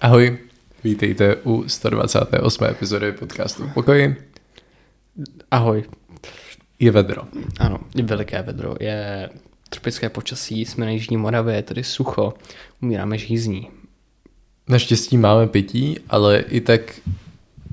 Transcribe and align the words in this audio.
Ahoj, 0.00 0.38
vítejte 0.84 1.36
u 1.36 1.68
128. 1.68 2.64
epizody 2.64 3.12
podcastu 3.12 3.70
Pokoji. 3.74 4.16
Ahoj. 5.50 5.84
Je 6.78 6.90
vedro. 6.90 7.22
Ano, 7.58 7.78
je 7.94 8.02
veliké 8.02 8.42
vedro. 8.42 8.74
Je 8.80 9.30
tropické 9.68 10.08
počasí, 10.08 10.64
jsme 10.64 10.84
na 10.86 10.90
Jižní 10.90 11.16
Moravě, 11.16 11.54
je 11.56 11.62
tady 11.62 11.84
sucho, 11.84 12.34
umíráme 12.82 13.18
žízní. 13.18 13.68
Naštěstí 14.68 15.16
máme 15.16 15.46
pití, 15.46 15.96
ale 16.08 16.38
i 16.38 16.60
tak 16.60 16.80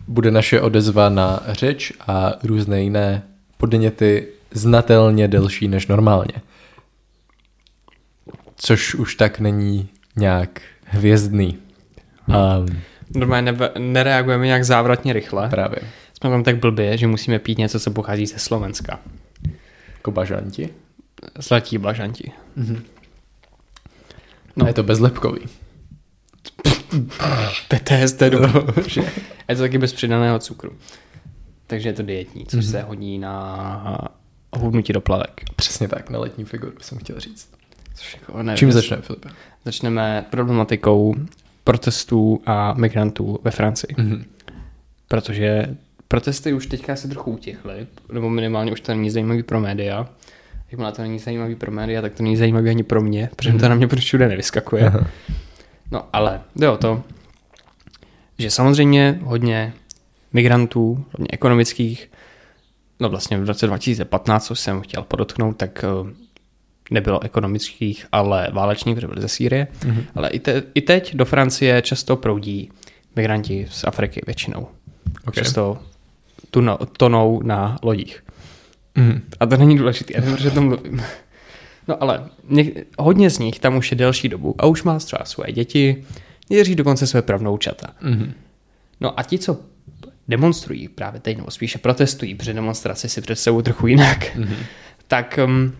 bude 0.07 0.31
naše 0.31 0.61
odezva 0.61 1.09
na 1.09 1.43
řeč 1.47 1.93
a 2.07 2.33
různé 2.43 2.83
jiné 2.83 3.23
podněty 3.57 4.27
znatelně 4.51 5.27
delší 5.27 5.67
než 5.67 5.87
normálně. 5.87 6.33
Což 8.55 8.95
už 8.95 9.15
tak 9.15 9.39
není 9.39 9.89
nějak 10.15 10.61
hvězdný. 10.85 11.64
Um, 12.27 12.81
Normálně 13.15 13.51
ne- 13.51 13.69
nereagujeme 13.79 14.45
nějak 14.45 14.63
závratně 14.65 15.13
rychle. 15.13 15.49
právě. 15.49 15.79
Jsme 16.19 16.29
tam 16.29 16.43
tak 16.43 16.57
blbě, 16.57 16.97
že 16.97 17.07
musíme 17.07 17.39
pít 17.39 17.57
něco, 17.57 17.79
co 17.79 17.91
pochází 17.91 18.25
ze 18.25 18.39
Slovenska. 18.39 18.99
Jako 19.93 20.11
bažanti. 20.11 20.69
Zlatí 21.39 21.77
blažanti. 21.77 22.31
No. 22.55 22.75
No. 24.55 24.65
A 24.65 24.67
je 24.67 24.73
to 24.73 24.83
bezlepkový. 24.83 25.39
PTSD 27.67 28.19
do... 28.29 28.43
A 29.47 29.51
je 29.51 29.55
to 29.55 29.61
taky 29.61 29.77
bez 29.77 29.93
přidaného 29.93 30.39
cukru. 30.39 30.71
Takže 31.67 31.89
je 31.89 31.93
to 31.93 32.03
dietní, 32.03 32.45
což 32.45 32.65
se 32.65 32.81
hodí 32.81 33.17
na 33.17 34.07
hubnutí 34.57 34.93
do 34.93 35.01
plavek. 35.01 35.41
Přesně 35.55 35.87
tak, 35.87 36.09
na 36.09 36.19
letní 36.19 36.45
figuru 36.45 36.73
jsem 36.81 36.97
chtěl 36.97 37.19
říct. 37.19 37.49
Což 37.95 38.13
jako 38.21 38.43
ne, 38.43 38.57
Čím 38.57 38.71
začne, 38.71 38.97
Filipe? 39.01 39.29
Začneme 39.65 40.25
problematikou 40.29 41.15
protestů 41.65 42.41
a 42.45 42.73
migrantů 42.73 43.39
ve 43.43 43.51
Francii. 43.51 43.95
Mhm. 43.97 44.25
Protože 45.07 45.75
protesty 46.07 46.53
už 46.53 46.67
teďka 46.67 46.95
se 46.95 47.07
trochu 47.07 47.31
utichly, 47.31 47.87
nebo 48.11 48.29
minimálně 48.29 48.71
už 48.71 48.81
to 48.81 48.91
není 48.91 49.09
zajímavý 49.09 49.43
pro 49.43 49.59
média. 49.59 50.09
Jakmile 50.71 50.91
to 50.91 51.01
není 51.01 51.19
zajímavý 51.19 51.55
pro 51.55 51.71
média, 51.71 52.01
tak 52.01 52.13
to 52.13 52.23
není 52.23 52.37
zajímavý 52.37 52.69
ani 52.69 52.83
pro 52.83 53.01
mě, 53.01 53.29
protože 53.35 53.53
to 53.53 53.69
na 53.69 53.75
mě 53.75 53.87
prostě 53.87 54.05
všude 54.05 54.27
nevyskakuje. 54.27 54.87
Aha. 54.87 55.07
No 55.91 56.05
ale 56.13 56.41
jde 56.55 56.69
o 56.69 56.77
to, 56.77 57.03
že 58.39 58.51
samozřejmě 58.51 59.19
hodně 59.23 59.73
migrantů, 60.33 61.05
hodně 61.11 61.27
ekonomických, 61.29 62.11
no 62.99 63.09
vlastně 63.09 63.37
v 63.37 63.47
roce 63.47 63.67
2015, 63.67 64.45
co 64.45 64.55
jsem 64.55 64.81
chtěl 64.81 65.03
podotknout, 65.03 65.57
tak 65.57 65.83
eh, 65.83 66.24
nebylo 66.91 67.23
ekonomických, 67.23 68.05
ale 68.11 68.47
válečných, 68.53 68.95
protože 68.95 69.07
byly 69.07 69.21
ze 69.21 69.27
Sýrie. 69.27 69.67
Mhm. 69.85 70.03
Ale 70.15 70.29
i, 70.29 70.39
te, 70.39 70.63
i 70.73 70.81
teď 70.81 71.15
do 71.15 71.25
Francie 71.25 71.81
často 71.81 72.15
proudí 72.15 72.71
migranti 73.15 73.67
z 73.71 73.83
Afriky 73.83 74.21
většinou. 74.25 74.67
Ok. 75.27 75.33
Často 75.35 75.77
tuno, 76.51 76.77
tonou 76.97 77.41
na 77.43 77.77
lodích. 77.83 78.23
Mhm. 78.95 79.21
A 79.39 79.45
to 79.45 79.57
není 79.57 79.77
důležité, 79.77 80.13
já 80.15 80.21
nevím, 80.21 80.37
že 80.37 80.47
o 80.47 80.53
tom 80.53 80.65
mluvím. 80.67 81.03
No 81.87 82.03
ale 82.03 82.25
něk- 82.49 82.83
hodně 82.99 83.29
z 83.29 83.39
nich 83.39 83.59
tam 83.59 83.75
už 83.77 83.91
je 83.91 83.97
delší 83.97 84.29
dobu 84.29 84.55
a 84.57 84.65
už 84.65 84.83
má 84.83 84.99
třeba 84.99 85.25
svoje 85.25 85.51
děti, 85.53 86.03
někteří 86.49 86.75
dokonce 86.75 87.07
své 87.07 87.21
pravnoučata. 87.21 87.87
Mhm. 88.01 88.33
No 89.01 89.19
a 89.19 89.23
ti, 89.23 89.39
co 89.39 89.59
demonstrují 90.27 90.87
právě 90.87 91.19
teď, 91.21 91.37
nebo 91.37 91.51
spíše 91.51 91.77
protestují, 91.77 92.35
protože 92.35 92.53
demonstraci 92.53 93.09
si 93.09 93.21
představují 93.21 93.63
trochu 93.63 93.87
jinak, 93.87 94.35
Mhm. 94.35 94.55
tak 95.07 95.39
um, 95.45 95.71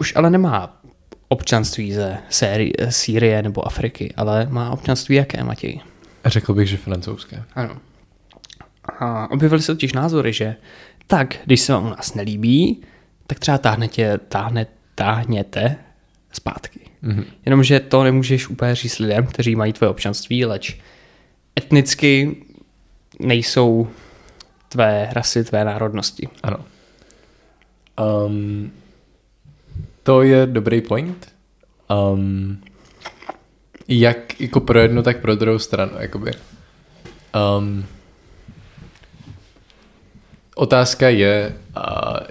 už 0.00 0.16
ale 0.16 0.30
nemá 0.30 0.80
občanství 1.28 1.92
ze 1.92 2.18
série, 2.28 2.72
Sýrie 2.88 3.42
nebo 3.42 3.66
Afriky, 3.66 4.14
ale 4.16 4.46
má 4.50 4.70
občanství 4.70 5.16
jaké, 5.16 5.44
Matěj? 5.44 5.80
Řekl 6.24 6.54
bych, 6.54 6.68
že 6.68 6.76
francouzské. 6.76 7.42
Ano. 7.54 7.76
A 8.98 9.30
objevily 9.30 9.62
se 9.62 9.74
totiž 9.74 9.92
názory, 9.92 10.32
že 10.32 10.56
tak, 11.06 11.36
když 11.44 11.60
se 11.60 11.72
vám 11.72 11.86
u 11.86 11.88
nás 11.88 12.14
nelíbí, 12.14 12.82
tak 13.26 13.38
třeba 13.38 13.58
táhnete, 13.58 14.18
táhne, 14.18 14.66
táhněte 14.94 15.76
zpátky. 16.32 16.80
Mhm. 17.02 17.24
Jenomže 17.46 17.80
to 17.80 18.04
nemůžeš 18.04 18.48
úplně 18.48 18.74
říct 18.74 18.98
lidem, 18.98 19.26
kteří 19.26 19.56
mají 19.56 19.72
tvoje 19.72 19.90
občanství, 19.90 20.44
leč 20.44 20.76
etnicky 21.58 22.36
nejsou 23.18 23.88
tvé 24.68 25.08
rasy, 25.12 25.44
tvé 25.44 25.64
národnosti. 25.64 26.28
Ano. 26.42 26.64
Um, 28.26 28.72
to 30.02 30.22
je 30.22 30.46
dobrý 30.46 30.80
point. 30.80 31.28
Um, 32.12 32.58
jak 33.88 34.40
jako 34.40 34.60
pro 34.60 34.78
jednu, 34.78 35.02
tak 35.02 35.20
pro 35.20 35.34
druhou 35.36 35.58
stranu. 35.58 35.92
Jakoby. 35.98 36.30
Um, 37.58 37.84
otázka 40.56 41.08
je, 41.08 41.56
uh, 41.76 41.82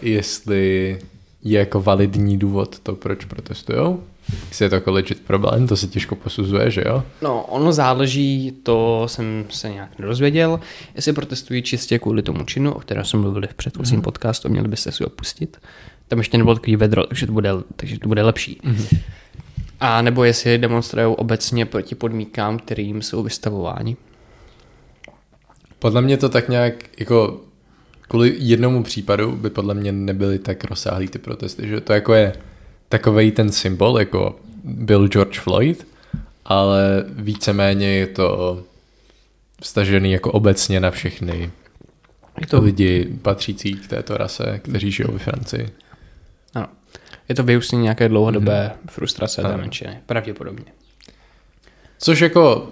jestli 0.02 1.00
je 1.44 1.60
jako 1.60 1.82
validní 1.82 2.38
důvod 2.38 2.80
to, 2.80 2.96
proč 2.96 3.26
protestujou. 3.26 4.04
Jestli 4.50 4.66
je 4.66 4.70
to 4.70 4.76
jako 4.76 4.92
legit 4.92 5.20
problém, 5.22 5.68
to 5.68 5.78
se 5.78 5.88
těžko 5.88 6.16
posuzuje, 6.16 6.72
že 6.72 6.84
jo? 6.86 7.04
No, 7.22 7.44
ono 7.44 7.72
záleží, 7.72 8.52
to 8.64 9.04
jsem 9.08 9.46
se 9.50 9.70
nějak 9.70 10.00
nedozvěděl, 10.00 10.60
jestli 10.96 11.14
protestují 11.14 11.62
čistě 11.64 12.00
kvůli 12.00 12.22
tomu 12.22 12.46
činu, 12.46 12.74
o 12.74 12.80
kterém 12.80 13.06
jsme 13.06 13.20
mluvili 13.20 13.48
v 13.48 13.54
předchozím 13.54 13.96
Mhm. 13.96 14.04
podcastu, 14.04 14.50
měli 14.50 14.68
byste 14.68 14.92
si 14.92 15.04
ho 15.04 15.10
pustit. 15.10 15.58
Tam 16.10 16.20
ještě 16.20 16.38
nebylo 16.38 16.56
takový 16.56 16.76
vedro, 16.76 17.06
takže 17.08 17.26
to 17.26 17.32
bude, 17.32 17.50
takže 17.76 18.00
to 18.00 18.08
bude 18.08 18.24
lepší. 18.24 18.60
Mhm. 18.64 18.86
A 19.80 20.02
nebo 20.02 20.24
jestli 20.24 20.58
demonstrují 20.58 21.06
obecně 21.06 21.66
proti 21.66 21.96
podmínkám, 21.96 22.60
kterým 22.60 23.02
jsou 23.02 23.24
vystavováni. 23.24 23.98
Podle 25.80 26.02
mě 26.02 26.18
to 26.18 26.30
tak 26.30 26.50
nějak 26.50 26.74
jako 27.00 27.42
kvůli 28.02 28.36
jednomu 28.38 28.84
případu 28.84 29.32
by 29.32 29.50
podle 29.50 29.74
mě 29.74 29.92
nebyly 29.92 30.40
tak 30.40 30.64
rozsáhlý 30.64 31.08
ty 31.08 31.20
protesty, 31.20 31.68
že 31.68 31.82
to 31.82 31.94
jako 31.94 32.14
je 32.14 32.34
takovej 32.90 33.32
ten 33.32 33.52
symbol, 33.52 34.00
jako 34.00 34.40
byl 34.64 35.08
George 35.08 35.40
Floyd, 35.40 35.88
ale 36.46 37.06
víceméně 37.10 37.88
je 37.88 38.08
to 38.08 38.64
stažený 39.64 40.12
jako 40.12 40.32
obecně 40.32 40.80
na 40.80 40.92
všechny 40.92 41.52
Je 42.42 42.48
to, 42.48 42.62
lidi 42.62 43.08
patřící 43.22 43.74
k 43.74 43.88
této 43.88 44.18
rase, 44.18 44.60
kteří 44.64 44.92
žijou 44.92 45.12
ve 45.12 45.20
Francii. 45.20 45.70
Ano, 46.54 46.68
je 47.30 47.36
to 47.36 47.44
vyústění 47.44 47.82
nějaké 47.84 48.10
dlouhodobé 48.10 48.64
Mhm. 48.74 48.88
frustrace 48.90 49.42
té 49.42 49.58
menšiny, 49.58 49.98
pravděpodobně. 50.06 50.66
Což 52.00 52.20
jako 52.20 52.68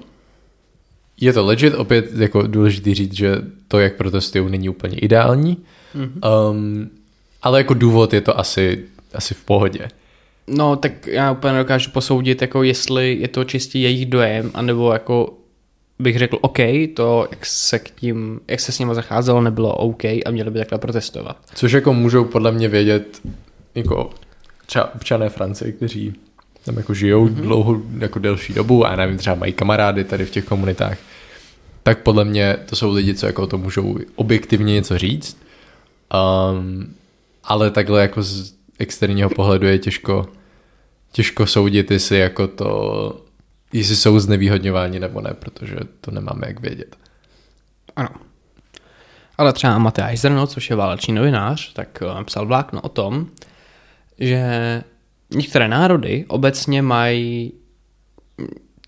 je 1.22 1.34
to 1.34 1.46
legit, 1.46 1.74
opět 1.74 2.06
jako 2.16 2.48
důležitý 2.48 2.94
říct, 2.94 3.14
že 3.14 3.36
to, 3.68 3.80
jak 3.80 3.96
protestují, 3.96 4.52
není 4.52 4.70
úplně 4.70 4.98
ideální, 4.98 5.58
Mhm. 5.94 6.22
um, 6.52 6.90
ale 7.42 7.58
jako 7.60 7.74
důvod 7.74 8.14
je 8.14 8.22
to 8.22 8.40
asi, 8.40 8.84
asi 9.14 9.34
v 9.34 9.44
pohodě. 9.44 9.88
No, 10.48 10.76
tak 10.76 11.08
já 11.08 11.32
úplně 11.32 11.54
nedokážu 11.54 11.92
posoudit, 11.92 12.42
jako 12.42 12.64
jestli 12.64 13.18
je 13.20 13.28
to 13.28 13.44
čistě 13.44 13.80
jejich 13.80 14.06
dojem, 14.06 14.52
anebo 14.54 14.94
jako 14.94 15.34
bych 16.00 16.18
řekl, 16.18 16.38
OK, 16.42 16.58
to, 16.96 17.28
jak 17.32 17.46
se 17.46 17.80
k 17.80 17.90
tím, 17.90 18.40
jak 18.48 18.60
se 18.60 18.72
s 18.72 18.80
nimi 18.80 18.96
zacházelo, 18.96 19.42
nebylo 19.42 19.74
OK 19.76 20.04
a 20.06 20.32
měli 20.32 20.52
by 20.52 20.60
takhle 20.60 20.78
protestovat. 20.80 21.38
Což 21.56 21.72
jako 21.72 21.94
můžou 21.94 22.24
podle 22.24 22.52
mě 22.52 22.68
vědět 22.68 23.22
jako 23.78 24.10
třeba 24.66 24.96
občané 24.96 25.30
Francie, 25.30 25.72
kteří 25.72 26.14
tam 26.66 26.78
jako 26.78 26.94
žijou 26.94 27.28
mm-hmm. 27.28 27.34
dlouho, 27.34 27.82
jako 28.00 28.20
delší 28.20 28.54
dobu 28.54 28.86
a 28.86 28.96
nevím, 28.96 29.18
třeba 29.18 29.36
mají 29.36 29.54
kamarády 29.54 30.04
tady 30.04 30.26
v 30.26 30.30
těch 30.30 30.46
komunitách, 30.46 30.98
tak 31.84 32.04
podle 32.04 32.26
mě 32.26 32.58
to 32.66 32.76
jsou 32.76 32.92
lidi, 32.92 33.14
co 33.14 33.26
jako 33.26 33.44
o 33.44 33.48
to 33.48 33.58
můžou 33.58 33.98
objektivně 34.16 34.74
něco 34.74 34.98
říct, 34.98 35.38
um, 36.52 36.96
ale 37.44 37.72
takhle 37.72 38.02
jako 38.02 38.24
z 38.24 38.54
externího 38.80 39.30
pohledu 39.30 39.68
je 39.68 39.80
těžko, 39.80 40.26
těžko 41.12 41.48
soudit, 41.48 41.92
jestli 41.92 42.20
jako 42.20 42.48
to, 42.48 43.22
jestli 43.74 43.96
jsou 43.96 44.20
znevýhodňováni 44.20 45.00
nebo 45.00 45.22
ne, 45.22 45.34
protože 45.40 45.76
to 46.02 46.12
nemáme 46.12 46.48
jak 46.48 46.60
vědět. 46.60 46.96
Ano. 47.96 48.10
Ale 49.38 49.54
třeba 49.54 49.78
Matyáš 49.78 50.19
Zrno, 50.19 50.48
což 50.48 50.69
je 50.69 50.75
válečný 50.75 51.13
novinář, 51.13 51.74
tak 51.74 52.01
eh, 52.01 52.24
psal 52.24 52.46
vlákno 52.46 52.81
o 52.81 52.90
tom, 52.90 53.28
že 54.19 54.84
některé 55.36 55.68
národy 55.68 56.25
obecně 56.28 56.81
mají 56.81 57.54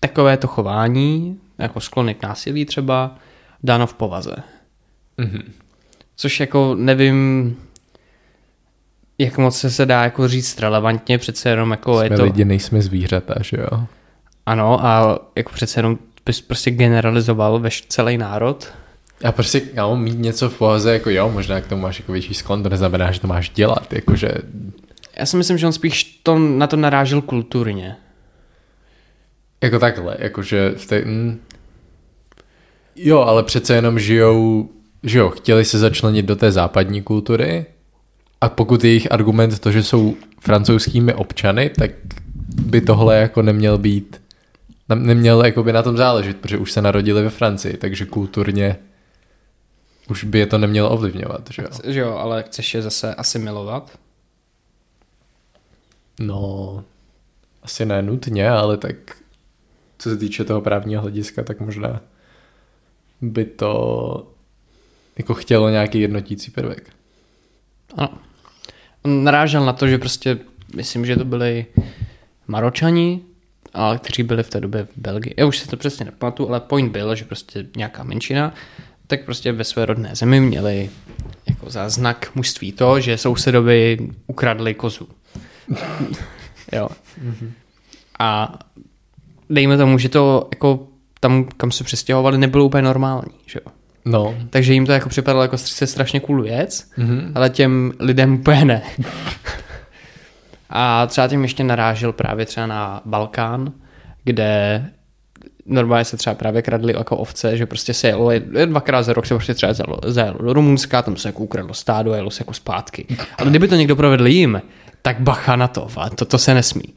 takovéto 0.00 0.46
chování, 0.46 1.40
jako 1.58 1.80
sklony 1.80 2.14
k 2.14 2.22
násilí 2.22 2.64
třeba, 2.64 3.18
dáno 3.62 3.86
v 3.86 3.94
povaze. 3.94 4.36
Mhm. 5.18 5.52
Což 6.16 6.40
jako 6.40 6.74
nevím, 6.74 7.56
jak 9.18 9.38
moc 9.38 9.58
se, 9.58 9.70
se 9.70 9.86
dá 9.86 10.02
jako 10.02 10.28
říct 10.28 10.60
relevantně, 10.60 11.18
přece 11.18 11.48
jenom 11.48 11.70
jako 11.70 11.96
Jsme 11.96 12.06
je 12.06 12.10
to... 12.10 12.22
lidi, 12.22 12.44
nejsme 12.44 12.82
zvířata, 12.82 13.34
že 13.42 13.56
jo? 13.56 13.84
Ano, 14.46 14.86
a 14.86 15.18
jako 15.36 15.52
přece 15.52 15.78
jenom 15.78 15.98
bys 16.26 16.40
prostě 16.40 16.70
generalizoval 16.70 17.58
veš 17.58 17.86
celý 17.88 18.18
národ. 18.18 18.72
A 19.24 19.32
prostě 19.32 19.60
kámo, 19.60 19.96
mít 19.96 20.18
něco 20.18 20.50
v 20.50 20.58
povaze, 20.58 20.92
jako 20.92 21.10
jo, 21.10 21.30
možná 21.30 21.60
k 21.60 21.66
tomu 21.66 21.82
máš 21.82 21.98
jako 21.98 22.12
větší 22.12 22.34
sklon, 22.34 22.62
to 22.62 22.68
neznamená, 22.68 23.12
že 23.12 23.20
to 23.20 23.26
máš 23.26 23.50
dělat, 23.50 23.92
jakože 23.92 24.32
Já 25.20 25.26
si 25.26 25.36
myslím, 25.36 25.58
že 25.58 25.66
on 25.66 25.72
spíš 25.72 26.04
to, 26.22 26.38
na 26.38 26.66
to 26.66 26.76
narážel 26.76 27.22
kulturně. 27.22 27.96
jako 29.62 29.78
takhle, 29.78 30.16
jakože 30.18 30.72
v 30.76 30.86
té, 30.86 31.04
mm, 31.04 31.40
Jo, 32.96 33.18
ale 33.18 33.42
přece 33.42 33.74
jenom 33.74 33.98
žijou, 33.98 34.68
že 35.02 35.18
jo, 35.18 35.30
chtěli 35.30 35.64
se 35.64 35.78
začlenit 35.78 36.26
do 36.26 36.36
té 36.36 36.52
západní 36.52 37.02
kultury 37.02 37.66
a 38.40 38.48
pokud 38.48 38.84
je 38.84 38.90
jejich 38.90 39.12
argument 39.12 39.58
to, 39.58 39.72
že 39.72 39.82
jsou 39.82 40.16
francouzskými 40.40 41.14
občany, 41.14 41.70
tak 41.70 41.90
by 42.54 42.80
tohle 42.80 43.16
jako 43.16 43.42
neměl 43.42 43.78
být, 43.78 44.22
neměl 44.94 45.44
jako 45.44 45.62
by 45.62 45.72
na 45.72 45.82
tom 45.82 45.96
záležet, 45.96 46.36
protože 46.36 46.58
už 46.58 46.72
se 46.72 46.82
narodili 46.82 47.22
ve 47.22 47.30
Francii, 47.30 47.76
takže 47.76 48.06
kulturně 48.06 48.76
už 50.10 50.24
by 50.24 50.38
je 50.38 50.46
to 50.46 50.58
nemělo 50.58 50.90
ovlivňovat, 50.90 51.48
že 51.50 51.62
jo? 51.62 51.68
Že 51.84 52.00
jo, 52.00 52.12
ale 52.12 52.42
chceš 52.42 52.74
je 52.74 52.82
zase 52.82 53.14
asimilovat? 53.14 53.98
No, 56.20 56.84
asi 57.62 57.86
ne 57.86 58.02
nutně, 58.02 58.50
ale 58.50 58.76
tak 58.76 58.96
co 59.98 60.10
se 60.10 60.16
týče 60.16 60.44
toho 60.44 60.60
právního 60.60 61.02
hlediska, 61.02 61.42
tak 61.42 61.60
možná 61.60 62.00
by 63.20 63.44
to 63.44 64.32
jako 65.18 65.34
chtělo 65.34 65.70
nějaký 65.70 66.00
jednotící 66.00 66.50
prvek. 66.50 66.90
Ano. 67.96 68.18
On 69.04 69.24
narážel 69.24 69.66
na 69.66 69.72
to, 69.72 69.88
že 69.88 69.98
prostě, 69.98 70.38
myslím, 70.74 71.06
že 71.06 71.16
to 71.16 71.24
byli 71.24 71.66
Maročani, 72.46 73.20
ale 73.74 73.98
kteří 73.98 74.22
byli 74.22 74.42
v 74.42 74.50
té 74.50 74.60
době 74.60 74.84
v 74.84 74.96
Belgii. 74.96 75.34
Já 75.36 75.46
už 75.46 75.58
se 75.58 75.68
to 75.68 75.76
přesně 75.76 76.04
nepamatuju, 76.04 76.48
ale 76.48 76.60
point 76.60 76.92
byl, 76.92 77.14
že 77.14 77.24
prostě 77.24 77.66
nějaká 77.76 78.02
menšina, 78.02 78.54
tak 79.06 79.24
prostě 79.24 79.52
ve 79.52 79.64
své 79.64 79.86
rodné 79.86 80.10
zemi 80.16 80.40
měli 80.40 80.90
jako 81.46 81.70
za 81.70 81.88
znak 81.88 82.30
mužství 82.34 82.72
to, 82.72 83.00
že 83.00 83.18
sousedovi 83.18 83.98
ukradli 84.26 84.74
kozu. 84.74 85.08
Jo. 86.72 86.88
Mm-hmm. 87.24 87.50
A 88.18 88.58
dejme 89.50 89.76
tomu, 89.76 89.98
že 89.98 90.08
to 90.08 90.48
jako 90.54 90.86
tam, 91.20 91.44
kam 91.44 91.70
se 91.70 91.84
přestěhovali, 91.84 92.38
nebylo 92.38 92.64
úplně 92.64 92.82
normální, 92.82 93.34
že 93.46 93.60
jo. 93.64 93.72
No. 94.04 94.34
Takže 94.50 94.72
jim 94.72 94.86
to 94.86 94.92
jako 94.92 95.08
připadalo 95.08 95.42
jako 95.42 95.58
se 95.58 95.86
strašně 95.86 96.20
cool 96.20 96.42
věc, 96.42 96.90
mm-hmm. 96.98 97.32
ale 97.34 97.50
těm 97.50 97.92
lidem 97.98 98.34
úplně 98.34 98.64
ne. 98.64 98.82
A 100.70 101.06
třeba 101.06 101.28
tím 101.28 101.42
ještě 101.42 101.64
narážil 101.64 102.12
právě 102.12 102.46
třeba 102.46 102.66
na 102.66 103.02
Balkán, 103.04 103.72
kde 104.24 104.84
normálně 105.66 106.04
se 106.04 106.16
třeba 106.16 106.34
právě 106.34 106.62
kradly 106.62 106.92
jako 106.92 107.16
ovce, 107.16 107.56
že 107.56 107.66
prostě 107.66 107.94
se 107.94 108.08
jelo, 108.08 108.30
dvakrát 108.66 109.02
za 109.02 109.12
rok 109.12 109.26
se 109.26 109.34
prostě 109.34 109.54
třeba 109.54 109.72
zajelo, 109.72 109.98
zajelo 110.06 110.38
do 110.38 110.52
Rumunska, 110.52 111.02
tam 111.02 111.16
se 111.16 111.28
jako 111.28 111.42
ukradlo 111.42 111.74
stádo 111.74 112.12
a 112.12 112.16
jelo 112.16 112.30
se 112.30 112.42
jako 112.42 112.54
zpátky. 112.54 113.06
Ale 113.38 113.50
kdyby 113.50 113.68
to 113.68 113.74
někdo 113.74 113.96
provedl 113.96 114.26
jim, 114.26 114.62
tak 115.02 115.20
bacha 115.20 115.56
na 115.56 115.68
to, 115.68 115.88
to, 116.14 116.24
to 116.24 116.38
se 116.38 116.54
nesmí. 116.54 116.94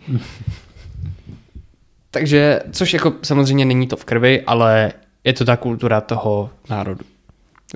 Takže, 2.12 2.60
což 2.72 2.94
jako 2.94 3.14
samozřejmě 3.24 3.66
není 3.66 3.88
to 3.88 3.98
v 3.98 4.06
krvi, 4.06 4.42
ale 4.42 4.92
je 5.24 5.34
to 5.34 5.46
ta 5.46 5.58
kultura 5.58 6.02
toho 6.02 6.50
národu. 6.70 7.06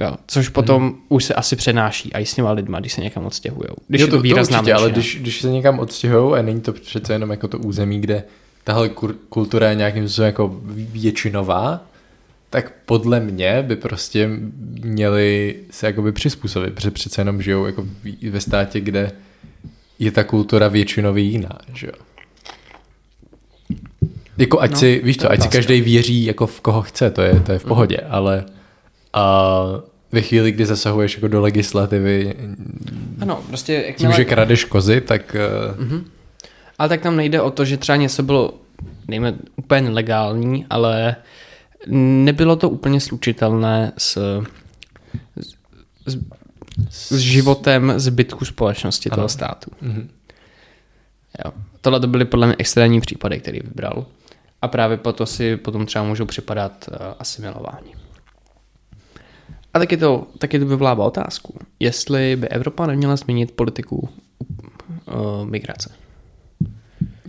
Jo, 0.01 0.15
což 0.27 0.49
potom 0.49 0.83
hmm. 0.83 1.01
už 1.09 1.23
se 1.23 1.33
asi 1.33 1.55
přenáší 1.55 2.13
a 2.13 2.19
i 2.19 2.25
s 2.25 2.33
těma 2.33 2.51
lidma, 2.51 2.79
když 2.79 2.93
se 2.93 3.01
někam 3.01 3.25
odstěhují. 3.25 3.67
Když 3.87 4.01
jo, 4.01 4.07
to, 4.07 4.15
je 4.15 4.17
to 4.17 4.21
výrazná 4.21 4.57
to 4.57 4.61
určitě, 4.61 4.73
ale 4.73 4.91
když, 4.91 5.17
když 5.21 5.41
se 5.41 5.49
někam 5.49 5.79
odstěhují 5.79 6.39
a 6.39 6.41
není 6.41 6.61
to 6.61 6.73
přece 6.73 7.13
jenom 7.13 7.31
jako 7.31 7.47
to 7.47 7.57
území, 7.57 8.01
kde 8.01 8.23
tahle 8.67 8.89
kultura 9.29 9.69
je 9.69 9.75
nějakým 9.75 10.07
způsobem 10.07 10.27
jako 10.27 10.59
většinová, 10.75 11.85
tak 12.49 12.73
podle 12.85 13.19
mě 13.19 13.63
by 13.67 13.75
prostě 13.75 14.29
měli 14.83 15.55
se 15.71 15.85
jakoby 15.85 16.11
přizpůsobit, 16.11 16.73
protože 16.73 16.91
přece 16.91 17.21
jenom 17.21 17.41
žijou 17.41 17.65
jako 17.65 17.85
ve 18.29 18.41
státě, 18.41 18.79
kde 18.79 19.11
je 19.99 20.11
ta 20.11 20.23
kultura 20.23 20.67
většinový 20.67 21.31
jiná, 21.31 21.57
že 21.73 21.87
jo. 21.87 21.93
Jako 24.37 24.61
ať 24.61 24.71
no, 24.71 24.77
si, 24.77 25.01
víš 25.03 25.17
co, 25.17 25.31
ať 25.31 25.41
si 25.41 25.47
každý 25.47 25.81
věří 25.81 26.25
jako 26.25 26.47
v 26.47 26.61
koho 26.61 26.81
chce, 26.81 27.11
to 27.11 27.21
je, 27.21 27.39
to 27.39 27.51
je 27.51 27.59
v 27.59 27.63
mhm. 27.63 27.69
pohodě, 27.69 27.97
mm. 28.01 28.07
ale 28.09 28.45
a 29.13 29.63
ve 30.11 30.21
chvíli, 30.21 30.51
kdy 30.51 30.65
zasahuješ 30.65 31.15
jako 31.15 31.27
do 31.27 31.41
legislativy 31.41 32.35
ano, 33.21 33.43
prostě 33.47 33.73
jakmile... 33.73 33.95
tím, 33.95 34.11
že 34.11 34.25
kradeš 34.25 34.63
kozy, 34.63 35.01
tak... 35.01 35.35
Mm-hmm. 35.79 36.03
Ale 36.77 36.89
tak 36.89 37.01
tam 37.01 37.15
nejde 37.15 37.41
o 37.41 37.51
to, 37.51 37.65
že 37.65 37.77
třeba 37.77 37.95
něco 37.95 38.23
bylo, 38.23 38.53
nejme, 39.07 39.33
úplně 39.55 39.89
legální, 39.89 40.65
ale 40.69 41.15
nebylo 41.87 42.55
to 42.55 42.69
úplně 42.69 42.99
slučitelné 42.99 43.91
s, 43.97 44.41
s, 46.07 46.17
s 46.89 47.17
životem 47.17 47.93
zbytku 47.97 48.45
společnosti 48.45 49.09
ano. 49.09 49.15
toho 49.15 49.29
státu. 49.29 49.71
Mm-hmm. 49.83 50.07
Jo. 51.45 51.51
Tohle 51.81 51.99
to 51.99 52.07
byly 52.07 52.25
podle 52.25 52.47
mě 52.47 52.55
extrémní 52.59 53.01
případy, 53.01 53.39
který 53.39 53.59
vybral. 53.59 54.05
A 54.61 54.67
právě 54.67 54.97
proto 54.97 55.25
si 55.25 55.57
potom 55.57 55.85
třeba 55.85 56.05
můžou 56.05 56.25
připadat 56.25 56.89
uh, 56.91 56.97
asimilování. 57.19 57.95
A 59.73 59.79
taky 59.79 59.97
to, 59.97 60.27
taky 60.37 60.59
to 60.59 60.65
vyvolává 60.65 61.05
otázku, 61.05 61.59
jestli 61.79 62.35
by 62.35 62.49
Evropa 62.49 62.87
neměla 62.87 63.15
změnit 63.15 63.51
politiku 63.51 64.09
uh, 65.05 65.45
migrace. 65.45 66.06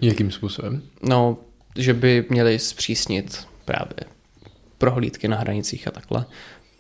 Jakým 0.01 0.31
způsobem? 0.31 0.83
No, 1.03 1.37
že 1.77 1.95
by 1.95 2.25
měli 2.29 2.59
zpřísnit 2.59 3.47
právě 3.65 3.97
prohlídky 4.79 5.29
na 5.29 5.37
hranicích 5.37 5.89
a 5.89 5.91
takhle. 5.91 6.25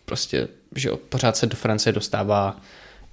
Prostě, 0.05 0.49
že 0.75 0.91
pořád 1.09 1.37
se 1.37 1.47
do 1.47 1.56
Francie 1.56 1.93
dostává 1.93 2.61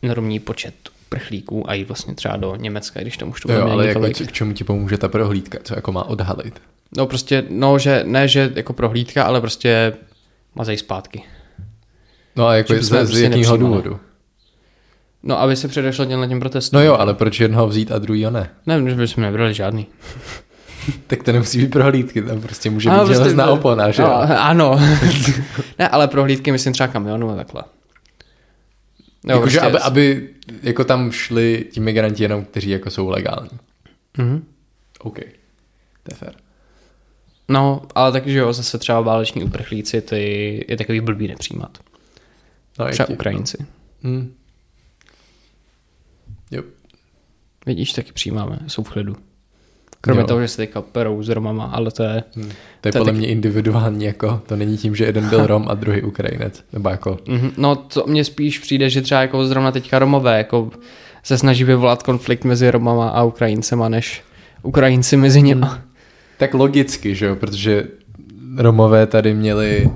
enormní 0.01 0.39
počet 0.39 0.73
prchlíků 1.09 1.69
a 1.69 1.73
i 1.73 1.83
vlastně 1.83 2.15
třeba 2.15 2.37
do 2.37 2.55
Německa, 2.55 3.01
když 3.01 3.17
tam 3.17 3.29
už 3.29 3.41
to 3.41 3.51
jo, 3.51 3.67
ale 3.67 3.87
jako, 3.87 4.01
k 4.27 4.31
čemu 4.31 4.53
ti 4.53 4.63
pomůže 4.63 4.97
ta 4.97 5.07
prohlídka? 5.07 5.57
Co 5.63 5.75
jako 5.75 5.91
má 5.91 6.03
odhalit? 6.03 6.61
No 6.97 7.07
prostě, 7.07 7.43
no, 7.49 7.79
že 7.79 8.03
ne, 8.07 8.27
že 8.27 8.51
jako 8.55 8.73
prohlídka, 8.73 9.23
ale 9.23 9.41
prostě 9.41 9.93
mazej 10.55 10.77
zpátky. 10.77 11.23
No 12.35 12.47
a 12.47 12.55
jako 12.55 12.73
z, 12.73 12.83
z 12.83 12.89
prostě 12.89 13.23
jakého 13.23 13.57
důvodu? 13.57 13.99
No, 15.25 15.41
aby 15.41 15.55
se 15.55 15.67
předešlo 15.67 16.05
těm 16.05 16.29
těm 16.29 16.39
protestům. 16.39 16.77
No 16.77 16.85
jo, 16.85 16.93
ale 16.93 17.13
proč 17.13 17.39
jednoho 17.39 17.67
vzít 17.67 17.91
a 17.91 17.99
druhýho 17.99 18.31
ne? 18.31 18.49
Ne, 18.65 18.89
že 18.89 18.95
bychom 18.95 19.23
nebrali 19.23 19.53
žádný. 19.53 19.87
tak 21.07 21.23
to 21.23 21.31
nemusí 21.31 21.57
být 21.57 21.71
prohlídky, 21.71 22.21
tam 22.21 22.41
prostě 22.41 22.69
může 22.69 22.89
ano, 22.89 22.99
být 22.99 23.05
prostě, 23.05 23.23
železná 23.23 23.49
opona, 23.49 23.91
že 23.91 24.01
no, 24.01 24.13
Ano. 24.39 24.79
ne, 25.79 25.87
ale 25.87 26.07
prohlídky 26.07 26.51
myslím 26.51 26.73
třeba 26.73 26.87
kamionu 26.87 27.29
a 27.29 27.35
takhle. 27.35 27.63
No, 29.23 29.41
prostě... 29.41 29.59
aby, 29.59 29.79
aby 29.79 30.29
jako 30.63 30.83
tam 30.83 31.11
šli 31.11 31.65
ti 31.71 31.79
migranti 31.79 32.23
jenom, 32.23 32.45
kteří 32.45 32.69
jako 32.69 32.89
jsou 32.89 33.09
legální. 33.09 33.49
Mhm. 34.17 34.45
OK. 34.99 35.19
To 36.03 36.11
je 36.11 36.17
fér. 36.17 36.33
No, 37.47 37.81
ale 37.95 38.11
takže 38.11 38.37
jo, 38.37 38.53
zase 38.53 38.77
třeba 38.77 39.01
váleční 39.01 39.43
uprchlíci, 39.43 40.01
ty 40.01 40.65
je 40.67 40.77
takový 40.77 41.01
blbý 41.01 41.27
nepřijímat. 41.27 41.77
No, 42.79 42.87
třeba 42.89 43.09
Ukrajinci. 43.09 43.57
No. 43.59 43.65
Hmm. 44.03 44.33
Yep. 46.51 46.65
Vidíš, 47.65 47.93
taky 47.93 48.11
přijímáme, 48.11 48.59
jsou 48.67 48.83
v 48.83 48.89
klidu. 48.89 49.15
Kromě 50.01 50.21
jo. 50.21 50.27
toho, 50.27 50.41
že 50.41 50.47
se 50.47 50.57
teďka 50.57 50.81
perou 50.81 51.23
s 51.23 51.29
Romama, 51.29 51.65
ale 51.65 51.91
to 51.91 52.03
je... 52.03 52.23
Hmm. 52.35 52.51
To 52.81 52.87
je 52.87 52.91
to 52.91 52.97
podle 52.97 53.05
taky... 53.05 53.17
mě 53.17 53.27
individuální, 53.27 54.05
jako 54.05 54.41
to 54.45 54.55
není 54.55 54.77
tím, 54.77 54.95
že 54.95 55.05
jeden 55.05 55.29
byl 55.29 55.47
Rom 55.47 55.65
a 55.69 55.73
druhý 55.73 56.01
Ukrajinec, 56.01 56.63
nebo 56.73 56.89
jako... 56.89 57.17
Mm-hmm. 57.25 57.51
No, 57.57 57.75
to 57.75 58.03
mně 58.07 58.23
spíš 58.23 58.59
přijde, 58.59 58.89
že 58.89 59.01
třeba 59.01 59.21
jako 59.21 59.45
zrovna 59.45 59.71
teďka 59.71 59.99
Romové, 59.99 60.37
jako 60.37 60.71
se 61.23 61.37
snaží 61.37 61.63
vyvolat 61.63 62.03
konflikt 62.03 62.43
mezi 62.43 62.71
Romama 62.71 63.09
a 63.09 63.23
Ukrajincema, 63.23 63.89
než 63.89 64.23
Ukrajinci 64.63 65.17
mezi 65.17 65.41
nimi. 65.41 65.65
Hmm. 65.65 65.81
Tak 66.37 66.53
logicky, 66.53 67.15
že 67.15 67.25
jo, 67.25 67.35
protože 67.35 67.87
Romové 68.57 69.07
tady 69.07 69.33
měli, 69.33 69.89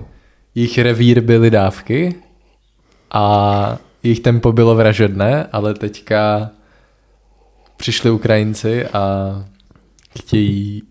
jejich 0.56 0.78
revír 0.78 1.22
byly 1.22 1.52
dávky 1.52 2.16
a 3.12 3.78
jejich 4.04 4.20
tempo 4.20 4.52
bylo 4.52 4.76
vražedné, 4.76 5.44
ale 5.52 5.74
teďka 5.74 6.50
přišli 7.78 8.12
Ukrajinci 8.12 8.88
a 8.88 9.34
chtějí 10.20 10.84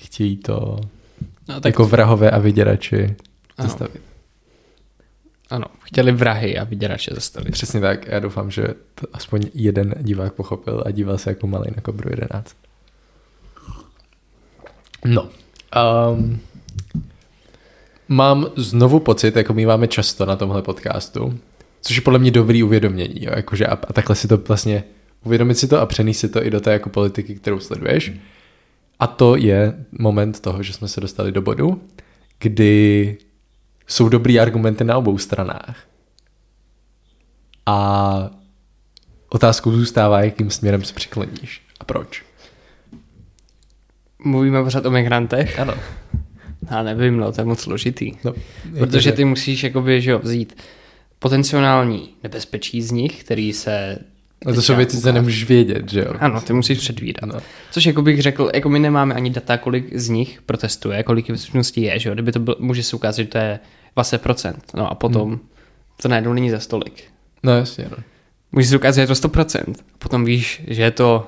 chtějí 0.00 0.36
to 0.36 0.80
no, 1.48 1.60
tak 1.60 1.64
jako 1.64 1.84
vrahové 1.84 2.30
a 2.30 2.38
vyděrači 2.38 3.16
ano. 3.58 3.68
zastavit. 3.68 4.02
Ano, 5.50 5.66
chtěli 5.82 6.12
vrahy 6.12 6.58
a 6.58 6.64
vyděrače 6.64 7.14
zastavit. 7.14 7.52
Přesně 7.52 7.80
tak, 7.80 8.06
já 8.06 8.20
doufám, 8.20 8.50
že 8.50 8.66
to 8.94 9.06
aspoň 9.12 9.42
jeden 9.54 9.94
divák 10.00 10.32
pochopil 10.32 10.82
a 10.86 10.90
díval 10.90 11.18
se 11.18 11.30
jako 11.30 11.46
malý 11.46 11.70
na 11.76 11.82
Kobru 11.82 12.10
11. 12.10 12.56
No. 15.04 15.28
Um, 16.12 16.40
mám 18.08 18.46
znovu 18.56 19.00
pocit, 19.00 19.36
jako 19.36 19.54
my 19.54 19.66
máme 19.66 19.88
často 19.88 20.26
na 20.26 20.36
tomhle 20.36 20.62
podcastu, 20.62 21.38
což 21.80 21.96
je 21.96 22.02
podle 22.02 22.18
mě 22.18 22.30
dobrý 22.30 22.62
uvědomění, 22.62 23.24
jo, 23.24 23.32
jakože 23.36 23.66
a, 23.66 23.72
a 23.72 23.92
takhle 23.92 24.16
si 24.16 24.28
to 24.28 24.36
vlastně 24.36 24.84
uvědomit 25.24 25.54
si 25.54 25.68
to 25.68 25.80
a 25.80 25.86
přenést 25.86 26.18
si 26.18 26.28
to 26.28 26.46
i 26.46 26.50
do 26.50 26.60
té 26.60 26.72
jako 26.72 26.88
politiky, 26.88 27.34
kterou 27.34 27.60
sleduješ. 27.60 28.12
A 28.98 29.06
to 29.06 29.36
je 29.36 29.84
moment 29.98 30.40
toho, 30.40 30.62
že 30.62 30.72
jsme 30.72 30.88
se 30.88 31.00
dostali 31.00 31.32
do 31.32 31.42
bodu, 31.42 31.82
kdy 32.38 33.18
jsou 33.86 34.08
dobrý 34.08 34.40
argumenty 34.40 34.84
na 34.84 34.96
obou 34.96 35.18
stranách. 35.18 35.76
A 37.66 38.30
otázkou 39.28 39.72
zůstává, 39.72 40.20
jakým 40.20 40.50
směrem 40.50 40.84
se 40.84 40.94
přikloníš 40.94 41.62
a 41.80 41.84
proč. 41.84 42.24
Mluvíme 44.18 44.62
pořád 44.62 44.86
o 44.86 44.90
migrantech? 44.90 45.58
Ano. 45.58 45.74
Já 46.70 46.82
nevím, 46.82 47.16
no, 47.16 47.32
to 47.32 47.40
je 47.40 47.44
moc 47.44 47.60
složitý. 47.60 48.12
No, 48.24 48.32
Protože 48.78 49.12
ty 49.12 49.24
musíš 49.24 49.62
jakoby, 49.62 50.00
že 50.00 50.10
jo, 50.10 50.18
vzít 50.18 50.62
potenciální 51.18 52.08
nebezpečí 52.22 52.82
z 52.82 52.90
nich, 52.90 53.24
který 53.24 53.52
se... 53.52 53.98
No 54.46 54.54
to 54.54 54.62
jsou 54.62 54.76
věci, 54.76 55.00
co 55.00 55.12
nemůžeš 55.12 55.44
vědět, 55.44 55.90
že 55.90 56.00
jo? 56.00 56.12
Ano, 56.18 56.40
ty 56.40 56.52
musíš 56.52 56.78
předvídat. 56.78 57.26
No. 57.26 57.34
Což 57.70 57.86
jako 57.86 58.02
bych 58.02 58.22
řekl, 58.22 58.50
jako 58.54 58.68
my 58.68 58.78
nemáme 58.78 59.14
ani 59.14 59.30
data, 59.30 59.56
kolik 59.56 59.98
z 59.98 60.08
nich 60.08 60.42
protestuje, 60.42 61.02
kolik 61.02 61.28
ve 61.30 61.36
skutečnosti 61.36 61.80
je, 61.80 61.98
že 61.98 62.08
jo? 62.08 62.14
Kdyby 62.14 62.32
to 62.32 62.40
byl, 62.40 62.56
může 62.58 62.82
se 62.82 62.96
ukázat, 62.96 63.22
že 63.22 63.28
to 63.28 63.38
je 63.38 63.58
20%, 63.96 64.54
no 64.74 64.90
a 64.90 64.94
potom 64.94 65.28
hmm. 65.28 65.38
to 66.02 66.08
najednou 66.08 66.32
není 66.32 66.50
za 66.50 66.60
stolik. 66.60 67.04
No 67.42 67.56
jasně, 67.56 67.86
no. 67.90 67.96
Může 68.52 68.66
se 68.66 68.76
ukázat, 68.76 68.94
že 68.94 69.00
je 69.00 69.06
to 69.06 69.28
100%. 69.28 69.74
Potom 69.98 70.24
víš, 70.24 70.62
že 70.66 70.82
je 70.82 70.90
to, 70.90 71.26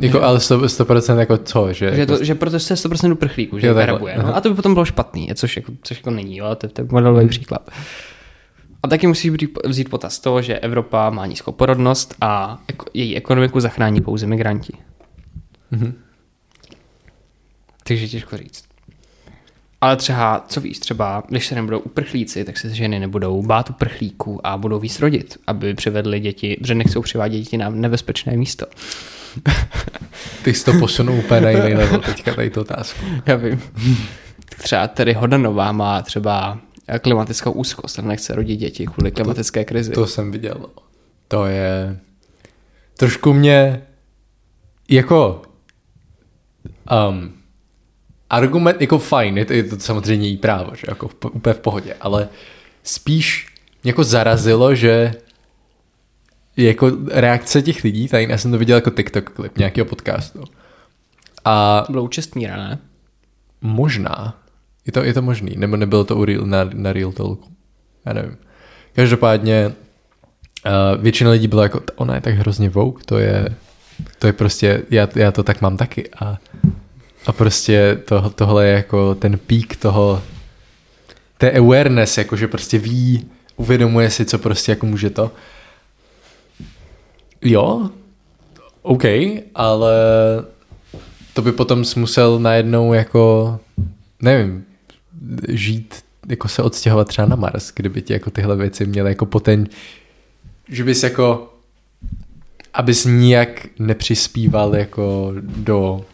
Jako, 0.00 0.22
ale 0.22 0.38
100%, 0.38 0.64
100% 0.64 1.18
jako 1.18 1.36
co, 1.38 1.72
že? 1.72 1.74
že, 1.74 1.84
je 1.84 1.98
jako, 2.00 2.16
to, 2.16 2.24
že 2.24 2.34
protestuje 2.34 2.76
100% 2.76 3.12
uprchlíků, 3.12 3.58
že 3.58 3.66
Jo, 3.66 3.74
aha. 3.78 4.22
No, 4.22 4.36
a 4.36 4.40
to 4.40 4.48
by 4.48 4.54
potom 4.54 4.74
bylo 4.74 4.84
špatný, 4.84 5.30
což 5.34 5.56
jako, 5.56 5.72
což 5.82 5.96
jako 5.96 6.10
není, 6.10 6.36
jo? 6.36 6.54
To, 6.54 6.68
to 6.68 6.80
je 6.80 6.88
modelový 6.90 7.28
příklad. 7.28 7.70
A 8.82 8.88
taky 8.88 9.06
musíš 9.06 9.30
vzít- 9.66 9.88
potaz 9.88 10.18
toho, 10.18 10.42
že 10.42 10.58
Evropa 10.58 11.10
má 11.10 11.26
nízkou 11.26 11.52
porodnost 11.52 12.14
a 12.20 12.58
její 12.94 13.16
ekonomiku 13.16 13.60
zachrání 13.60 14.00
pouze 14.00 14.26
migranti. 14.26 14.72
Mhm. 15.70 15.94
Takže 17.86 18.08
těžko 18.08 18.36
říct. 18.36 18.64
Ale 19.80 19.96
třeba, 19.96 20.44
co 20.48 20.60
víš, 20.60 20.78
třeba, 20.78 21.22
když 21.28 21.46
se 21.46 21.54
nebudou 21.54 21.78
uprchlíci, 21.78 22.44
tak 22.44 22.58
se 22.58 22.74
ženy 22.74 22.98
nebudou 22.98 23.42
bát 23.42 23.70
uprchlíků 23.70 24.46
a 24.46 24.56
budou 24.56 24.78
víc 24.78 25.00
rodit, 25.00 25.36
aby 25.46 25.74
přivedli 25.74 26.20
děti, 26.20 26.56
protože 26.60 26.74
nechcou 26.74 27.02
přivádět 27.02 27.40
děti 27.40 27.56
na 27.56 27.70
nebezpečné 27.70 28.36
místo. 28.36 28.66
Ty 30.42 30.54
jsi 30.54 30.64
to 30.64 30.72
posunul 30.78 31.18
úplně 31.18 31.40
na 31.40 31.50
jiný 31.50 31.74
level 31.74 32.00
teďka 32.00 32.34
tady 32.34 32.50
tu 32.50 32.60
otázku. 32.60 33.04
Já 33.26 33.36
vím. 33.36 33.62
Třeba 34.62 34.88
tedy 34.88 35.12
Hodanová 35.12 35.72
má 35.72 36.02
třeba 36.02 36.58
klimatickou 37.02 37.52
úzkost 37.52 37.98
a 37.98 38.02
nechce 38.02 38.34
rodit 38.34 38.56
děti 38.56 38.86
kvůli 38.86 39.10
klimatické 39.10 39.64
krizi. 39.64 39.92
To 39.92 40.06
jsem 40.06 40.32
viděl. 40.32 40.66
To 41.28 41.46
je... 41.46 41.98
Trošku 42.96 43.32
mě... 43.32 43.82
Jako... 44.88 45.42
Um, 47.08 47.32
argument, 48.30 48.80
jako 48.80 48.98
fajn, 48.98 49.38
je 49.38 49.44
to, 49.44 49.52
je 49.52 49.64
to 49.64 49.80
samozřejmě 49.80 50.28
jí 50.28 50.36
právo, 50.36 50.70
že 50.74 50.82
jako 50.88 51.08
v, 51.08 51.14
úplně 51.24 51.54
v 51.54 51.60
pohodě, 51.60 51.96
ale 52.00 52.28
spíš 52.82 53.46
jako 53.84 54.04
zarazilo, 54.04 54.74
že 54.74 55.14
jako 56.56 56.92
reakce 57.10 57.62
těch 57.62 57.84
lidí, 57.84 58.08
tady 58.08 58.26
já 58.30 58.38
jsem 58.38 58.50
to 58.50 58.58
viděl 58.58 58.76
jako 58.76 58.90
TikTok 58.90 59.30
klip 59.30 59.58
nějakého 59.58 59.84
podcastu. 59.84 60.44
A 61.44 61.86
Bylo 61.90 62.02
u 62.02 62.08
Čestmíra, 62.08 62.56
ne? 62.56 62.78
Možná. 63.60 64.38
Je 64.86 64.92
to, 64.92 65.02
je 65.02 65.14
to 65.14 65.22
možný. 65.22 65.54
Nebo 65.56 65.76
nebylo 65.76 66.04
to 66.04 66.16
u 66.16 66.24
Real, 66.24 66.46
na, 66.46 66.64
na 66.72 66.92
Real 66.92 67.12
Talku. 67.12 67.48
Já 68.06 68.12
nevím. 68.12 68.36
Každopádně 68.92 69.72
uh, 70.66 71.02
většina 71.02 71.30
lidí 71.30 71.48
byla 71.48 71.62
jako, 71.62 71.80
ona 71.96 72.14
je 72.14 72.20
tak 72.20 72.34
hrozně 72.34 72.70
vouk, 72.70 73.04
to 73.04 73.18
je, 73.18 73.48
to 74.18 74.26
je 74.26 74.32
prostě, 74.32 74.82
já, 74.90 75.08
já 75.14 75.32
to 75.32 75.42
tak 75.42 75.60
mám 75.60 75.76
taky. 75.76 76.10
A, 76.10 76.38
a 77.26 77.32
prostě 77.32 77.98
to, 78.04 78.30
tohle 78.30 78.66
je 78.66 78.72
jako 78.72 79.14
ten 79.14 79.38
pík 79.38 79.76
toho, 79.76 80.22
té 81.38 81.50
awareness, 81.50 82.18
jako 82.18 82.36
že 82.36 82.48
prostě 82.48 82.78
ví, 82.78 83.26
uvědomuje 83.56 84.10
si, 84.10 84.24
co 84.24 84.38
prostě 84.38 84.72
jako 84.72 84.86
může 84.86 85.10
to. 85.10 85.30
Jo, 87.44 87.90
OK, 88.82 89.04
ale 89.54 89.94
to 91.34 91.42
by 91.42 91.52
potom 91.52 91.84
musel 91.96 92.38
najednou 92.38 92.92
jako, 92.92 93.60
nevím, 94.22 94.64
žít, 95.48 95.94
jako 96.28 96.48
se 96.48 96.62
odstěhovat 96.62 97.08
třeba 97.08 97.28
na 97.28 97.36
Mars, 97.36 97.72
kdyby 97.76 98.02
ti 98.02 98.12
jako 98.12 98.30
tyhle 98.30 98.56
věci 98.56 98.86
měly 98.86 99.10
jako 99.10 99.26
poten, 99.26 99.66
že 100.68 100.84
bys 100.84 101.02
jako, 101.02 101.54
abys 102.74 103.04
nijak 103.04 103.66
nepřispíval 103.78 104.76
jako 104.76 105.32
do, 105.56 106.04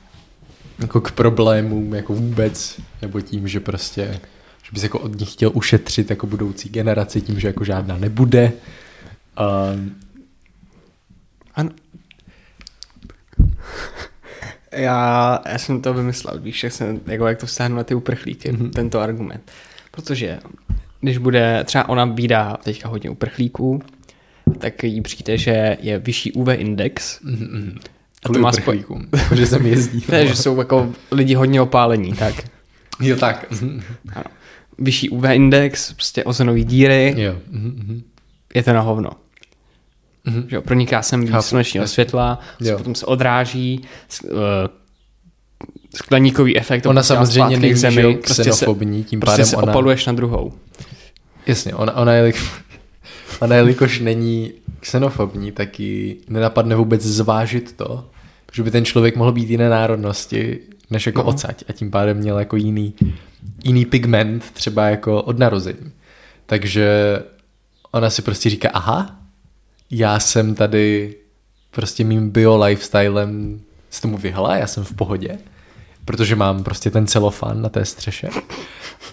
jako 0.79 1.01
k 1.01 1.13
problémům 1.13 1.95
jako 1.95 2.15
vůbec, 2.15 2.81
nebo 3.03 3.21
tím, 3.21 3.49
že 3.49 3.61
prostě, 3.61 4.21
že 4.63 4.71
bys 4.73 4.83
jako 4.83 4.99
od 4.99 5.19
nich 5.21 5.33
chtěl 5.33 5.51
ušetřit 5.55 6.11
jako 6.11 6.27
budoucí 6.27 6.69
generaci 6.69 7.21
tím, 7.21 7.41
že 7.41 7.49
jako 7.49 7.65
žádná 7.65 7.99
nebude. 7.99 8.53
Um, 9.75 9.95
Ano. 11.55 11.71
Já, 14.73 15.41
já 15.49 15.59
jsem 15.59 15.83
to 15.83 15.95
vymyslel, 15.95 16.39
víš, 16.39 16.65
jak, 16.65 16.73
jsem, 16.73 17.01
jako 17.07 17.27
jak 17.27 17.39
to 17.39 17.47
vztáhnu 17.47 17.77
na 17.77 17.85
ty 17.85 17.95
uprchlíky, 17.95 18.53
mm-hmm. 18.53 18.71
tento 18.71 19.01
argument. 19.01 19.51
Protože 19.91 20.39
když 21.01 21.19
bude, 21.19 21.65
třeba 21.65 21.89
ona 21.89 22.05
vídá 22.05 22.57
teďka 22.65 22.89
hodně 22.89 23.11
uprchlíků, 23.11 23.83
tak 24.59 24.85
jí 24.85 25.01
přijde, 25.01 25.39
že 25.39 25.77
je 25.81 25.99
vyšší 25.99 26.33
UV 26.33 26.49
index. 26.49 27.21
mm, 27.23 27.79
A 28.25 28.29
to 28.33 28.39
má 28.39 28.53
spoj... 28.53 28.63
uprchlíkům, 28.63 29.09
že 29.35 29.47
sem 29.47 29.67
jezdí. 29.67 30.05
Ne, 30.09 30.27
že 30.27 30.37
jsou 30.37 30.59
jako 30.59 30.93
lidi 31.11 31.35
hodně 31.35 31.61
opálení, 31.61 32.13
tak. 32.13 32.35
Jo, 33.01 33.17
tak. 33.17 33.53
Ano. 34.15 34.25
Vyšší 34.79 35.11
UV 35.11 35.25
index, 35.33 35.93
prostě 35.93 36.25
ozonový 36.25 36.65
díry, 36.65 37.15
Jo. 37.19 37.37
mhm, 37.51 38.03
je 38.55 38.63
to 38.63 38.73
na 38.73 38.81
hovno. 38.81 39.11
Mhm. 40.31 40.49
Že 40.49 40.57
jo, 40.57 40.63
proniká 40.63 41.03
sem 41.03 41.21
víc 41.21 41.31
Chápu, 41.31 41.43
slunečního 41.43 41.87
světla, 41.87 42.39
Jo. 42.61 42.77
potom 42.77 42.95
se 42.95 43.07
odráží, 43.07 43.85
eh, 44.25 44.29
skleníkový 45.95 46.59
efekt. 46.59 46.87
Ona 46.87 47.03
samozřejmě 47.03 47.57
není 47.57 47.83
jo, 48.01 48.15
prostě 48.25 48.53
se, 48.53 48.67
tím 48.67 49.21
prostě 49.21 49.33
pádem 49.33 49.47
se 49.47 49.57
ona... 49.57 49.73
opaluješ 49.73 50.07
na 50.07 50.13
druhou. 50.13 50.53
Jasně, 51.47 51.75
ona, 51.75 51.97
ona, 51.97 52.13
je, 52.13 52.33
ona 53.41 53.57
jelikož 53.57 54.01
není 54.01 54.53
xenofobní, 54.81 55.53
tak 55.53 55.81
ji 55.81 56.21
nenapadne 56.29 56.77
vůbec 56.77 57.03
zvážit 57.03 57.73
to, 57.77 58.09
že 58.53 58.63
by 58.63 58.71
ten 58.71 58.85
člověk 58.85 59.17
mohl 59.17 59.33
být 59.33 59.51
jiné 59.51 59.69
národnosti, 59.69 60.59
než 60.91 61.07
jako 61.07 61.23
no. 61.23 61.29
ocať 61.29 61.65
a 61.69 61.73
tím 61.73 61.91
pádem 61.91 62.17
měl 62.17 62.39
jako 62.39 62.57
jiný, 62.57 62.95
jiný 63.65 63.85
pigment, 63.85 64.51
třeba 64.53 64.89
jako 64.89 65.23
od 65.23 65.39
narození. 65.39 65.93
Takže 66.47 66.89
ona 67.91 68.11
si 68.11 68.23
prostě 68.23 68.51
říká, 68.51 68.69
aha, 68.73 69.20
já 69.91 70.21
jsem 70.21 70.55
tady 70.55 71.15
prostě 71.71 72.05
mým 72.05 72.31
bio 72.31 72.65
lifestylem 72.65 73.61
z 73.91 74.01
tomu 74.01 74.19
vyhla, 74.19 74.57
já 74.57 74.67
jsem 74.67 74.85
v 74.85 74.95
pohodě, 74.95 75.39
protože 76.05 76.37
mám 76.37 76.65
prostě 76.65 76.91
ten 76.91 77.07
celofán 77.07 77.63
na 77.63 77.69
té 77.69 77.85
střeše. 77.85 78.29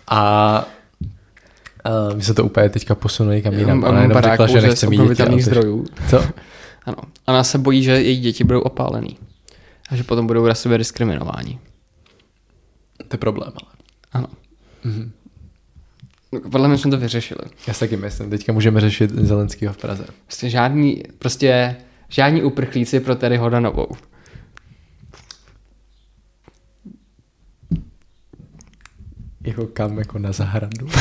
A 0.07 0.65
Uh, 2.10 2.15
my 2.15 2.24
se 2.24 2.34
to 2.34 2.43
úplně 2.46 2.69
teďka 2.69 2.96
posunuli 2.96 3.36
někam 3.36 3.53
jinam. 3.53 3.84
Ona 3.84 4.01
jenom 4.01 4.22
řekla, 4.22 4.48
že 4.48 4.62
nechce 4.62 4.88
mít 4.88 5.01
děti. 5.17 5.41
zdrojů. 5.41 5.86
Co? 6.10 6.24
Ano. 6.86 6.98
Ona 7.27 7.43
se 7.43 7.57
bojí, 7.57 7.84
že 7.84 7.91
její 7.91 8.19
děti 8.19 8.43
budou 8.43 8.62
opálený. 8.62 9.17
A 9.89 9.96
že 9.96 10.03
potom 10.03 10.27
budou 10.27 10.48
rasově 10.48 10.77
diskriminováni. 10.77 11.60
To 12.98 13.13
je 13.13 13.17
problém, 13.17 13.51
ale. 13.55 13.72
Ano. 14.12 14.27
Mhm. 14.84 15.12
No, 16.31 16.39
Podle 16.51 16.67
mě 16.67 16.77
jsme 16.77 16.91
to 16.91 16.98
vyřešili. 16.98 17.41
Já 17.67 17.74
si 17.74 17.79
taky 17.79 17.98
myslím, 17.98 18.29
teďka 18.29 18.53
můžeme 18.53 18.81
řešit 18.81 19.12
Zelenskýho 19.12 19.74
v 19.74 19.77
Praze. 19.77 20.05
Prostě 20.25 20.50
žádný, 20.50 21.03
prostě 21.19 21.75
žádní 22.10 22.43
uprchlíci 22.43 23.00
pro 23.00 23.15
Terry 23.15 23.38
Hodanovou. 23.38 23.88
Jako 29.46 29.67
kam, 29.67 29.98
jako 29.98 30.19
na 30.19 30.31
zahradu. 30.31 30.88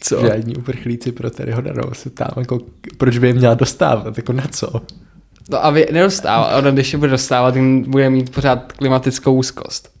Co? 0.00 0.20
Žádní 0.20 0.56
uprchlíci 0.56 1.12
pro 1.12 1.30
Terry 1.30 1.52
Hodanovou 1.52 1.94
se 1.94 2.10
tam 2.10 2.28
jako, 2.38 2.60
proč 2.98 3.18
by 3.18 3.26
je 3.26 3.34
měla 3.34 3.54
dostávat, 3.54 4.16
jako 4.16 4.32
na 4.32 4.46
co? 4.48 4.82
No 5.50 5.64
a 5.64 5.70
vy 5.70 5.86
nedostává, 5.92 6.56
ona 6.56 6.70
když 6.70 6.92
je 6.92 6.98
bude 6.98 7.10
dostávat, 7.10 7.56
bude 7.86 8.10
mít 8.10 8.34
pořád 8.34 8.72
klimatickou 8.72 9.34
úzkost. 9.34 9.95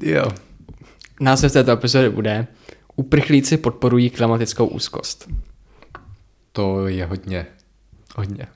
Jo. 0.00 0.24
Název 1.20 1.52
této 1.52 1.70
epizody 1.70 2.10
bude 2.10 2.46
Uprchlíci 2.96 3.56
podporují 3.56 4.10
klimatickou 4.10 4.66
úzkost. 4.66 5.28
To 6.52 6.86
je 6.86 7.06
hodně. 7.06 7.46
Hodně. 8.16 8.46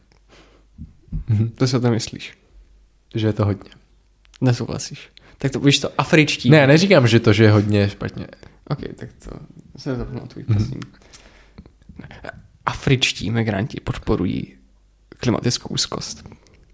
To 1.55 1.67
si 1.67 1.77
o 1.77 1.81
to 1.81 1.91
myslíš? 1.91 2.39
Že 3.15 3.27
je 3.27 3.33
to 3.33 3.45
hodně. 3.45 3.71
Nesouhlasíš. 4.41 5.11
Tak 5.39 5.53
to 5.53 5.61
víš 5.61 5.79
to, 5.79 5.93
afričtí. 5.99 6.51
Ne, 6.51 6.67
neříkám, 6.67 7.07
že 7.07 7.21
to, 7.21 7.33
že 7.33 7.45
je 7.45 7.51
hodně 7.51 7.91
špatně. 7.91 8.27
Ok, 8.69 8.79
tak 8.97 9.09
to 9.25 9.31
se 9.77 9.97
zapamatuj, 9.97 10.45
prosím. 10.45 10.81
Afričtí 12.67 13.31
migranti 13.31 13.81
podporují 13.81 14.57
klimatickou 15.17 15.69
úzkost. 15.69 16.29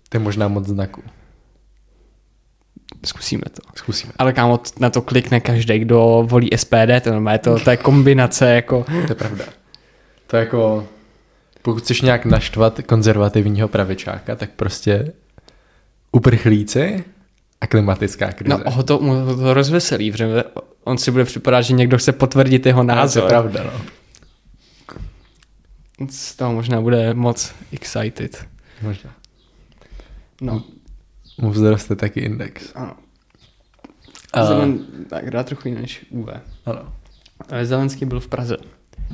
To 0.09 0.17
je 0.17 0.21
možná 0.21 0.49
moc 0.49 0.67
znaků. 0.67 1.03
Zkusíme 3.05 3.43
to. 3.43 3.63
Zkusíme. 3.75 4.13
Ale 4.19 4.33
kámo, 4.33 4.61
na 4.81 4.91
to 4.91 5.03
klikne 5.03 5.41
každý, 5.41 5.79
kdo 5.79 6.25
volí 6.27 6.49
SPD, 6.57 7.01
to, 7.03 7.11
normálně 7.11 7.39
to, 7.39 7.59
to 7.59 7.71
je 7.71 7.77
kombinace 7.77 8.55
jako... 8.55 8.85
To 8.85 9.13
je 9.13 9.15
pravda. 9.15 9.45
To 10.27 10.37
je 10.37 10.41
jako, 10.41 10.87
pokud 11.63 11.83
chceš 11.83 12.01
nějak 12.03 12.25
naštvat 12.25 12.81
konzervativního 12.87 13.69
pravičáka, 13.69 14.37
tak 14.37 14.51
prostě 14.51 15.13
Uprchlíci 16.13 17.05
a 17.61 17.67
klimatická 17.67 18.33
krize. 18.33 18.63
No, 18.65 18.71
ho 18.71 18.83
to, 18.83 18.99
mu 18.99 19.37
to 19.37 19.55
rozveselí, 19.55 20.13
protože 20.13 20.45
on 20.85 20.99
si 20.99 21.11
bude 21.11 21.25
připadat, 21.25 21.65
že 21.65 21.75
někdo 21.75 21.99
chce 21.99 22.13
potvrdit 22.13 22.67
jeho 22.67 22.83
No, 22.83 22.87
to 22.87 22.93
je 22.93 22.97
názor. 22.97 23.29
pravda, 23.29 23.65
no. 23.65 23.81
Z 26.11 26.37
toho 26.37 26.53
možná 26.53 26.81
bude 26.81 27.15
moc 27.15 27.55
excited. 27.73 28.47
Možná. 28.83 29.11
No, 30.41 30.63
Mu 31.39 31.53
vzroste 31.53 31.97
taky 31.97 32.21
index. 32.21 32.73
ano. 32.75 32.97
A- 34.33 34.45
Zelen, 34.45 34.87
tak 35.09 35.31
dá 35.31 35.43
trochu 35.43 35.69
jiný 35.69 35.81
než 35.81 36.07
UV. 36.11 36.29
Ano. 36.67 36.93
Ale 37.51 37.67
Zelenský 37.67 38.05
byl 38.05 38.21
v 38.21 38.29
Praze. 38.29 38.57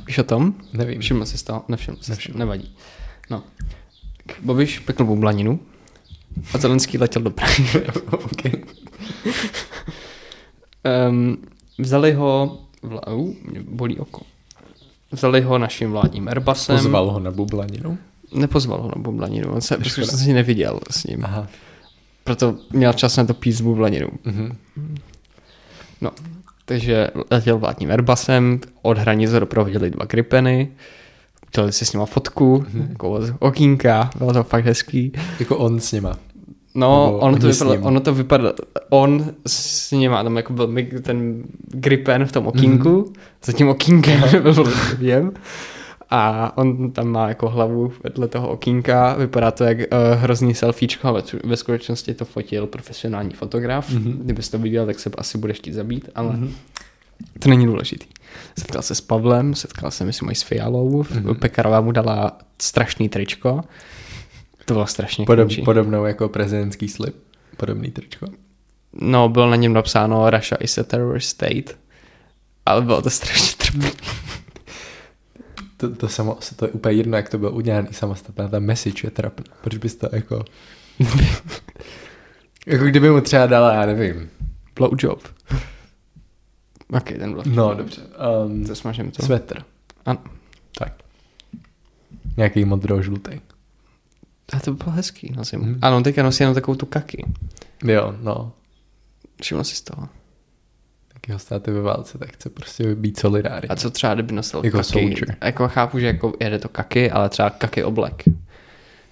Víš 0.07 0.17
o 0.17 0.23
tom? 0.23 0.53
Nevím. 0.73 1.01
Všiml 1.01 1.25
jsi 1.25 1.37
z 1.37 1.43
toho? 1.43 1.63
Nevšiml 1.67 1.97
jsi. 2.01 2.11
Nevšiml. 2.11 2.39
Nevadí. 2.39 2.75
No. 3.29 3.43
Bobiš 4.41 4.79
pekl 4.79 5.05
bublaninu 5.05 5.59
a 6.53 6.57
Zelenský 6.57 6.97
letěl 6.97 7.21
do 7.21 7.29
Prahy. 7.29 7.65
okay. 8.11 8.51
um, 11.09 11.37
vzali 11.79 12.11
ho, 12.13 12.59
vla, 12.83 13.07
uh, 13.07 13.33
mě 13.43 13.61
bolí 13.63 13.99
oko. 13.99 14.21
Vzali 15.11 15.41
ho 15.41 15.57
naším 15.57 15.91
vládním 15.91 16.27
Airbusem. 16.27 16.77
Pozval 16.77 17.11
ho 17.11 17.19
na 17.19 17.31
bublaninu. 17.31 17.97
Nepozval 18.33 18.81
ho 18.81 18.87
na 18.95 19.01
bublaninu, 19.01 19.51
on 19.53 19.61
se, 19.61 19.77
protože 19.77 20.05
jsem 20.05 20.19
si 20.19 20.33
neviděl 20.33 20.79
s 20.91 21.03
ním. 21.03 21.25
Aha. 21.25 21.47
Proto 22.23 22.55
měl 22.73 22.93
čas 22.93 23.17
na 23.17 23.25
to 23.25 23.33
pít 23.33 23.51
s 23.51 23.61
bublaninou. 23.61 24.09
Mhm. 24.25 24.55
No, 26.01 26.11
takže 26.65 27.07
letěl 27.31 27.57
vládním 27.57 27.91
Airbusem, 27.91 28.59
od 28.81 28.97
hranice 28.97 29.39
doprovodili 29.39 29.89
dva 29.89 30.05
gripeny, 30.05 30.71
udělali 31.53 31.71
si 31.73 31.85
s 31.85 31.93
nima 31.93 32.05
fotku, 32.05 32.65
Mhm. 32.73 32.87
jako 32.89 33.21
z 33.25 33.33
okýnka, 33.39 34.09
bylo 34.17 34.33
to 34.33 34.43
fakt 34.43 34.65
hezký. 34.65 35.11
Jako 35.39 35.57
on 35.57 35.79
s 35.79 35.91
nima. 35.91 36.13
No, 36.75 37.05
Nebo 37.05 37.17
ono 37.17 37.37
to, 37.39 37.47
vypadalo, 37.47 37.81
ono 37.81 37.99
to 37.99 38.13
vypadalo, 38.13 38.53
on 38.89 39.31
s 39.47 39.91
nima, 39.91 40.23
tam 40.23 40.37
jako 40.37 40.53
byl 40.53 40.69
ten 41.01 41.43
gripen 41.67 42.25
v 42.25 42.31
tom 42.31 42.47
okýnku, 42.47 42.89
Mhm. 42.89 42.99
mm-hmm. 42.99 43.13
za 43.45 43.53
tím 43.53 43.69
okýnkem 43.69 44.21
byl 44.41 44.63
věm, 44.97 45.31
a 46.11 46.51
on 46.57 46.91
tam 46.91 47.07
má 47.07 47.27
jako 47.27 47.49
hlavu 47.49 47.93
vedle 48.03 48.27
toho 48.27 48.49
okýnka, 48.49 49.13
vypadá 49.13 49.51
to 49.51 49.63
jak 49.63 49.77
uh, 49.77 49.83
hrozný 50.15 50.53
selfiečko, 50.55 51.07
ale 51.07 51.23
ve 51.43 51.57
skutečnosti 51.57 52.13
to 52.13 52.25
fotil 52.25 52.67
profesionální 52.67 53.33
fotograf. 53.33 53.89
Mhm. 53.89 54.03
Mm-hmm. 54.03 54.17
Kdybys 54.23 54.49
to 54.49 54.59
viděl, 54.59 54.85
tak 54.85 54.99
se 54.99 55.09
asi 55.17 55.37
budeš 55.37 55.57
chtít 55.57 55.73
zabít, 55.73 56.09
ale 56.15 56.33
mm-hmm. 56.33 56.51
to 57.39 57.49
není 57.49 57.65
důležitý. 57.65 58.05
Setkal 58.59 58.81
se 58.81 58.95
s 58.95 59.01
Pavlem, 59.01 59.55
setkal 59.55 59.91
se 59.91 60.05
myslím 60.05 60.29
i 60.29 60.35
s 60.35 60.43
Fialou, 60.43 61.03
Mhm. 61.03 61.23
mm-hmm. 61.23 61.39
Pekarová 61.39 61.81
mu 61.81 61.91
dala 61.91 62.37
strašný 62.61 63.09
tričko, 63.09 63.61
to 64.65 64.73
bylo 64.73 64.87
strašně 64.87 65.25
Podob, 65.25 65.49
podobnou 65.65 66.05
jako 66.05 66.29
prezidentský 66.29 66.87
slib. 66.87 67.15
Podobný 67.57 67.91
tričko. 67.91 68.25
No, 68.93 69.29
bylo 69.29 69.49
na 69.49 69.55
něm 69.55 69.73
napsáno 69.73 70.29
Russia 70.29 70.57
is 70.61 70.77
a 70.77 70.83
terrorist 70.83 71.29
state, 71.29 71.77
ale 72.65 72.81
bylo 72.81 73.01
to 73.01 73.09
strašně 73.09 73.55
trpný. 73.57 73.91
To, 75.81 75.95
to, 75.95 76.09
samo, 76.09 76.37
to 76.55 76.65
je 76.65 76.71
úplně 76.71 76.95
jedno, 76.95 77.17
jak 77.17 77.29
to 77.29 77.37
bylo 77.37 77.51
udělané 77.51 77.87
samostatná. 77.91 78.47
Ta 78.47 78.59
message 78.59 79.07
je 79.07 79.11
trapná. 79.11 79.55
Proč 79.61 79.77
bys 79.77 79.95
to 79.95 80.09
jako... 80.11 80.45
jako 82.67 82.85
kdyby 82.85 83.09
mu 83.09 83.21
třeba 83.21 83.45
dala, 83.47 83.73
já 83.73 83.85
nevím. 83.85 84.29
Blowjob. 84.75 85.27
Ok, 86.89 87.03
ten 87.03 87.33
byl. 87.33 87.43
No, 87.45 87.73
dobře. 87.73 88.01
Um, 88.45 88.65
To 88.65 88.75
smažím 88.75 89.11
to. 89.11 89.25
svetr. 89.25 89.63
Ano. 90.05 90.19
Tak. 90.77 90.93
Nějaký 92.37 92.65
modro-žlutý. 92.65 93.41
A 94.53 94.59
to 94.59 94.73
bylo 94.73 94.91
hezký 94.91 95.33
na 95.35 95.43
zimu. 95.43 95.63
Mhm. 95.63 95.73
Mm. 95.73 95.79
Ano, 95.81 96.01
teďka 96.03 96.23
nosí 96.23 96.43
jenom 96.43 96.55
takovou 96.55 96.75
tu 96.75 96.85
kaky. 96.85 97.25
Jo, 97.83 98.15
no. 98.21 98.51
Všiml 99.41 99.63
si 99.63 99.75
z 99.75 99.81
toho. 99.81 100.09
Tak 101.31 101.33
jeho 101.33 101.39
státy 101.39 101.71
ve 101.71 101.81
válce, 101.81 102.17
tak 102.17 102.33
chce 102.33 102.49
prostě 102.49 102.95
být 102.95 103.19
solidární. 103.19 103.69
A 103.69 103.75
co 103.75 103.89
třeba, 103.91 104.13
kdyby 104.13 104.33
nosil 104.33 104.61
Jako 104.63 104.77
kaky? 104.77 104.89
soldier. 104.89 105.37
Jako 105.43 105.67
chápu, 105.67 105.99
že 105.99 106.05
jako 106.07 106.33
jede 106.39 106.59
to 106.59 106.69
kaky, 106.69 107.11
ale 107.11 107.29
třeba 107.29 107.49
kaky 107.49 107.83
oblek. 107.83 108.23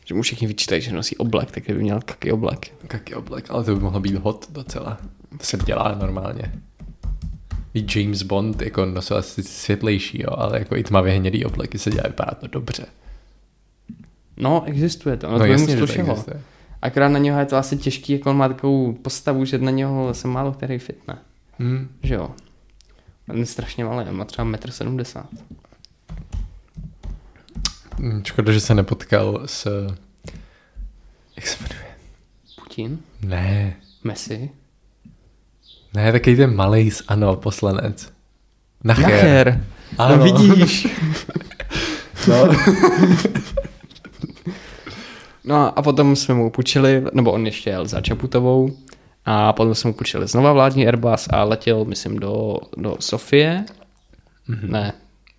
Že 0.05 0.15
mu 0.15 0.21
všichni 0.21 0.47
vyčítají, 0.47 0.81
že 0.81 0.93
nosí 0.93 1.17
oblek, 1.17 1.51
tak 1.51 1.63
kdyby 1.63 1.79
měl 1.81 1.99
kaky 2.05 2.31
oblek. 2.31 2.71
Jaký 2.93 3.15
oblek, 3.15 3.45
ale 3.49 3.63
to 3.63 3.75
by 3.75 3.81
mohlo 3.81 3.99
být 3.99 4.15
hot 4.15 4.45
docela. 4.51 4.97
To 5.37 5.43
se 5.45 5.57
dělá 5.57 5.95
normálně. 5.99 6.51
I 7.73 7.85
James 7.99 8.21
Bond 8.23 8.61
jako 8.61 8.85
nosil 8.85 9.17
asi 9.17 9.43
světlejší, 9.43 10.21
jo, 10.21 10.29
ale 10.37 10.59
jako 10.59 10.75
i 10.75 10.83
tmavě 10.83 11.13
hnědý 11.13 11.45
obleky 11.45 11.77
se 11.79 11.89
dělá, 11.91 12.03
vypadá 12.07 12.31
to 12.31 12.47
dobře. 12.47 12.85
No, 14.37 14.63
existuje 14.65 15.17
to. 15.17 15.27
No, 15.27 15.33
No, 15.33 15.39
to 15.39 15.45
mu 15.45 15.51
jasně, 15.51 15.77
to 15.77 15.87
slušelo. 15.87 16.09
existuje. 16.11 16.41
Akorát 16.81 17.09
na 17.09 17.19
něho 17.19 17.39
je 17.39 17.45
to 17.45 17.55
asi 17.57 17.77
těžký, 17.77 18.13
jako 18.13 18.29
on 18.29 18.37
má 18.37 18.47
takovou 18.47 18.93
postavu, 18.93 19.45
že 19.45 19.57
na 19.57 19.71
něho 19.71 20.13
se 20.13 20.27
málo 20.27 20.51
který 20.51 20.77
fitne. 20.77 21.17
Hmm. 21.59 21.89
Že 22.03 22.13
jo? 22.13 22.31
On 23.29 23.37
je 23.37 23.45
strašně 23.45 23.85
malý, 23.85 24.09
on 24.09 24.15
má 24.17 24.25
třeba 24.25 24.47
1,70 24.47 25.19
m. 25.19 25.47
Hmm, 27.97 28.23
Škoda, 28.25 28.51
že 28.51 28.59
se 28.59 28.73
nepotkal 28.75 29.41
s... 29.45 29.87
Jak 31.35 31.47
se 31.47 31.57
jmenuje? 31.63 31.85
Putin, 32.63 32.99
Ne, 33.21 33.75
Messi. 34.03 34.49
ne, 35.93 36.11
takový 36.11 36.35
ten 36.35 36.55
malý 36.55 36.91
z 36.91 37.01
ANO 37.07 37.35
poslanec. 37.35 38.11
Nacher. 38.83 39.03
Nacher. 39.11 39.63
Ano. 39.97 40.17
No 40.17 40.23
vidíš. 40.23 40.87
No. 42.27 42.47
No 45.43 45.79
a 45.79 45.81
potom 45.81 46.15
jsme 46.15 46.33
mu 46.33 46.49
půjčili, 46.49 47.03
nebo 47.13 47.31
on 47.31 47.45
ještě 47.45 47.69
jel 47.69 47.87
za 47.87 48.01
Čaputovou, 48.01 48.77
a 49.31 49.53
potom 49.53 49.75
jsme 49.75 49.87
mu 49.87 49.93
půjčili 49.93 50.27
znova 50.27 50.53
vládní 50.53 50.87
Airbus 50.87 51.27
a 51.29 51.43
letěl, 51.43 51.85
myslím, 51.85 52.19
do, 52.19 52.57
do 52.77 52.97
Sofie. 52.99 53.65
Mm-hmm. 54.49 54.69
Ne, 54.69 54.93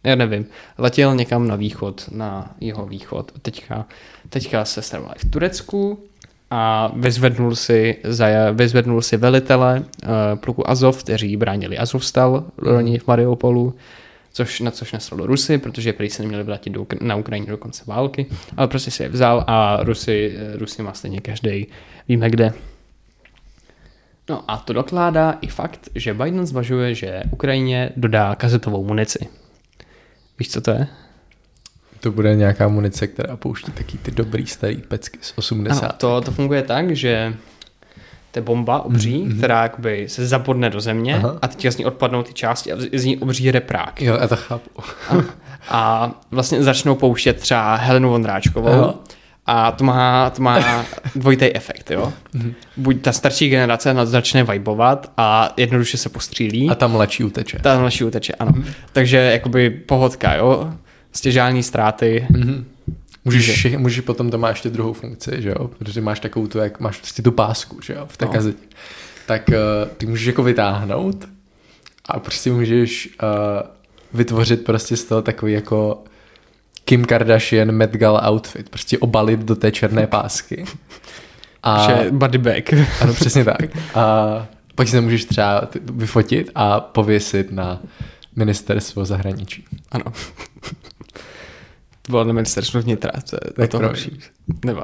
já 0.04 0.14
nevím. 0.14 0.46
Letěl 0.78 1.14
někam 1.14 1.48
na 1.48 1.56
východ, 1.56 2.04
na 2.12 2.54
jeho 2.60 2.86
východ. 2.86 3.32
Teďka, 3.42 3.86
teďka 4.28 4.64
se 4.64 4.82
stravoval 4.82 5.14
v 5.18 5.30
Turecku 5.30 5.98
a 6.50 6.92
vyzvednul 6.96 7.56
si, 7.56 7.96
za, 8.04 8.26
vyzvednul 8.52 9.02
si 9.02 9.16
velitele 9.16 9.80
uh, 9.80 10.08
pluku 10.34 10.70
Azov, 10.70 11.04
kteří 11.04 11.36
bránili 11.36 11.78
Azovstal 11.78 12.44
loni 12.58 12.98
v 12.98 13.06
Mariupolu, 13.06 13.74
což, 14.32 14.60
na 14.60 14.70
což 14.70 14.92
naslalo 14.92 15.26
Rusy, 15.26 15.58
protože 15.58 15.92
prý 15.92 16.10
se 16.10 16.22
neměli 16.22 16.44
vrátit 16.44 16.70
do, 16.70 16.86
na 17.00 17.16
Ukrajině 17.16 17.46
do 17.46 17.56
konce 17.56 17.82
války, 17.86 18.26
ale 18.56 18.68
prostě 18.68 18.90
si 18.90 19.02
je 19.02 19.08
vzal 19.08 19.44
a 19.46 19.78
Rusy, 19.82 20.36
eh, 20.36 20.56
Rusy 20.56 20.82
má 20.82 20.92
stejně 20.92 21.20
každý, 21.20 21.66
víme 22.08 22.30
kde. 22.30 22.52
No 24.30 24.44
a 24.48 24.56
to 24.56 24.72
dokládá 24.72 25.38
i 25.40 25.46
fakt, 25.46 25.88
že 25.94 26.14
Biden 26.14 26.46
zvažuje, 26.46 26.94
že 26.94 27.22
Ukrajině 27.30 27.92
dodá 27.96 28.34
kazetovou 28.34 28.84
munici. 28.84 29.28
Víš, 30.38 30.50
co 30.50 30.60
to 30.60 30.70
je? 30.70 30.86
To 32.00 32.12
bude 32.12 32.36
nějaká 32.36 32.68
munice, 32.68 33.06
která 33.06 33.36
pouští 33.36 33.72
taky 33.72 33.98
ty 33.98 34.10
dobrý 34.10 34.46
starý 34.46 34.76
pecky 34.76 35.18
z 35.20 35.32
80. 35.36 35.82
Ano, 35.82 35.92
to, 35.98 36.20
to 36.20 36.30
funguje 36.30 36.62
tak, 36.62 36.96
že 36.96 37.34
to 38.30 38.38
je 38.38 38.42
bomba 38.42 38.82
obří, 38.82 39.24
mm-hmm. 39.24 39.38
která 39.38 39.62
jakoby 39.62 40.08
se 40.08 40.26
zapodne 40.26 40.70
do 40.70 40.80
země 40.80 41.14
Aha. 41.14 41.38
A 41.42 41.48
teďka 41.48 41.70
z 41.70 41.76
ní 41.76 41.84
odpadnou 41.84 42.22
ty 42.22 42.32
části 42.32 42.72
a 42.72 42.76
z 42.92 43.04
ní 43.04 43.16
obří 43.16 43.50
reprák. 43.50 44.02
Jo, 44.02 44.18
já 44.20 44.28
to 44.28 44.36
chápu. 44.36 44.70
A, 45.08 45.24
a 45.68 46.12
vlastně 46.30 46.62
začnou 46.62 46.94
pouštět 46.94 47.40
třeba 47.40 47.76
Helenu 47.76 48.10
Vondráčkovou 48.10 48.68
Aha. 48.68 48.94
A 49.46 49.72
to 49.72 49.84
má, 49.84 50.30
to 50.30 50.42
má 50.42 50.84
dvojitý 51.16 51.56
efekt, 51.56 51.90
jo. 51.90 52.12
Buď 52.76 53.00
ta 53.00 53.12
starší 53.12 53.48
generace 53.48 53.94
začne 54.04 54.44
vibovat 54.44 55.12
a 55.16 55.54
jednoduše 55.56 55.96
se 55.96 56.08
postřílí. 56.08 56.70
A 56.70 56.74
tam 56.74 56.92
mladší 56.92 57.24
uteče. 57.24 57.58
ta 57.62 57.78
mladší 57.78 58.04
uteče, 58.04 58.32
ano. 58.32 58.52
Takže 58.92 59.16
jakoby 59.16 59.70
pohodka, 59.70 60.34
jo. 60.34 60.72
Stěžální 61.12 61.62
ztráty. 61.62 62.26
Mhm. 62.30 62.64
Můžeš, 63.24 63.50
vše, 63.50 63.78
můžeš 63.78 64.00
potom 64.00 64.30
to 64.30 64.38
má 64.38 64.48
ještě 64.48 64.70
druhou 64.70 64.92
funkci, 64.92 65.30
že 65.38 65.48
jo? 65.48 65.70
Protože 65.78 66.00
máš 66.00 66.20
takovou 66.20 66.46
tu, 66.46 66.58
jak 66.58 66.80
máš 66.80 66.96
prostě 66.96 67.22
tu 67.22 67.32
pásku, 67.32 67.80
že 67.82 67.92
jo? 67.92 68.06
V 68.08 68.16
té 68.16 68.24
no. 68.24 68.32
kazetě. 68.32 68.66
Tak 69.26 69.48
uh, 69.48 69.54
ty 69.96 70.06
můžeš 70.06 70.26
jako 70.26 70.42
vytáhnout 70.42 71.28
a 72.08 72.20
prostě 72.20 72.52
můžeš 72.52 73.08
uh, 73.22 73.28
vytvořit 74.14 74.64
prostě 74.64 74.96
z 74.96 75.04
toho 75.04 75.22
takový 75.22 75.52
jako 75.52 76.04
Kim 76.90 77.04
Kardashian 77.04 77.72
Met 77.72 77.96
Gala 77.96 78.30
outfit. 78.30 78.68
Prostě 78.68 78.98
obalit 78.98 79.40
do 79.40 79.56
té 79.56 79.72
černé 79.72 80.06
pásky. 80.06 80.64
A, 81.62 81.86
Že 81.86 82.10
body 82.10 82.38
bag. 82.38 82.72
ano, 83.00 83.14
přesně 83.14 83.44
tak. 83.44 83.60
A 83.94 84.46
pak 84.74 84.88
si 84.88 84.96
to 84.96 85.02
můžeš 85.02 85.24
třeba 85.24 85.68
vyfotit 85.92 86.50
a 86.54 86.80
pověsit 86.80 87.52
na 87.52 87.80
ministerstvo 88.36 89.04
zahraničí. 89.04 89.64
Ano. 89.90 90.04
To 92.02 92.10
bylo 92.12 92.24
na 92.24 92.32
ministerstvu 92.32 92.80
vnitra, 92.80 93.12
to 93.30 93.36
je 93.36 93.52
to, 93.52 93.60
Tak 93.60 93.70
to 93.70 93.78
horší. 93.78 94.18
Nebo, 94.64 94.82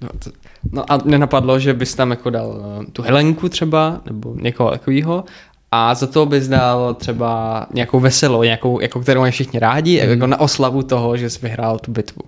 no, 0.00 0.08
to, 0.18 0.30
no 0.72 0.92
a 0.92 0.98
nenapadlo, 1.04 1.58
že 1.58 1.74
bys 1.74 1.94
tam 1.94 2.10
jako 2.10 2.30
dal 2.30 2.62
eh, 2.82 2.90
tu 2.90 3.02
Helenku 3.02 3.48
třeba, 3.48 4.00
nebo 4.04 4.34
někoho 4.34 4.70
takového, 4.70 5.24
a 5.70 5.94
za 5.94 6.06
to 6.06 6.26
bys 6.26 6.48
dal 6.48 6.94
třeba 6.94 7.66
nějakou 7.74 8.00
veselou, 8.00 8.42
nějakou, 8.42 8.80
jako 8.80 9.00
kterou 9.00 9.20
mají 9.20 9.32
všichni 9.32 9.58
rádi, 9.58 10.02
mm. 10.04 10.10
jako 10.10 10.26
na 10.26 10.40
oslavu 10.40 10.82
toho, 10.82 11.16
že 11.16 11.30
jsi 11.30 11.38
vyhrál 11.42 11.78
tu 11.78 11.92
bitvu. 11.92 12.22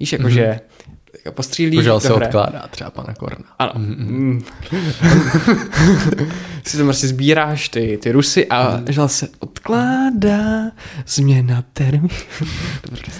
Víš, 0.00 0.12
jako 0.12 0.24
mm. 0.24 0.30
že 0.30 0.60
postřílí. 1.30 1.76
Požal 1.76 2.00
se 2.00 2.12
odkládá 2.12 2.66
třeba 2.70 2.90
pana 2.90 3.14
Korna. 3.14 3.44
Ano. 3.58 3.72
Mm. 3.76 4.44
si 6.64 6.76
tam 6.76 6.86
prostě 6.86 7.08
sbíráš 7.08 7.68
ty, 7.68 7.98
ty 8.02 8.12
Rusy 8.12 8.46
a 8.46 8.76
mm. 8.76 8.84
žal 8.88 9.08
se 9.08 9.28
odkládá 9.38 10.70
změna 11.06 11.64
termínu. 11.72 12.08
Dobře. 12.90 13.12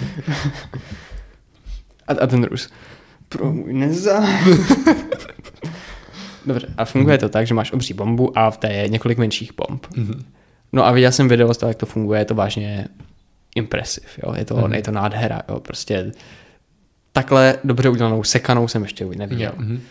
a, 2.07 2.13
a 2.13 2.27
ten 2.27 2.43
Rus. 2.43 2.69
Pro 3.29 3.53
můj 3.53 3.73
neza. 3.73 4.23
Dobře, 6.47 6.67
a 6.77 6.85
funguje 6.85 7.17
to 7.17 7.29
tak, 7.29 7.47
že 7.47 7.53
máš 7.53 7.71
obří 7.71 7.93
bombu 7.93 8.37
a 8.37 8.49
v 8.51 8.57
té 8.57 8.73
je 8.73 8.89
několik 8.89 9.17
menších 9.17 9.51
bomb. 9.57 9.87
Mhm. 9.95 10.23
No 10.73 10.85
a 10.85 10.91
viděl 10.91 11.11
jsem 11.11 11.27
video 11.27 11.53
z 11.53 11.57
toho, 11.57 11.69
jak 11.69 11.77
to 11.77 11.85
funguje, 11.85 12.19
je 12.21 12.25
to 12.25 12.35
vážně 12.35 12.87
impresiv, 13.55 14.19
jo, 14.23 14.33
je 14.37 14.45
to, 14.45 14.55
Mhm. 14.55 14.73
je 14.73 14.81
to 14.81 14.91
nádhera, 14.91 15.41
jo, 15.49 15.59
prostě 15.59 16.11
takhle 17.11 17.57
dobře 17.63 17.89
udělanou 17.89 18.23
sekanou 18.23 18.67
jsem 18.67 18.83
ještě 18.83 19.05
neviděl. 19.05 19.51
Mhm. 19.57 19.81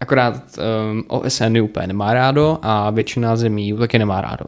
Akorát 0.00 0.58
um, 0.92 1.04
OSN 1.08 1.54
ji 1.56 1.60
úplně 1.60 1.86
nemá 1.86 2.14
rádo 2.14 2.58
a 2.62 2.90
většina 2.90 3.36
zemí 3.36 3.72
taky 3.78 3.98
nemá 3.98 4.20
rádo. 4.20 4.44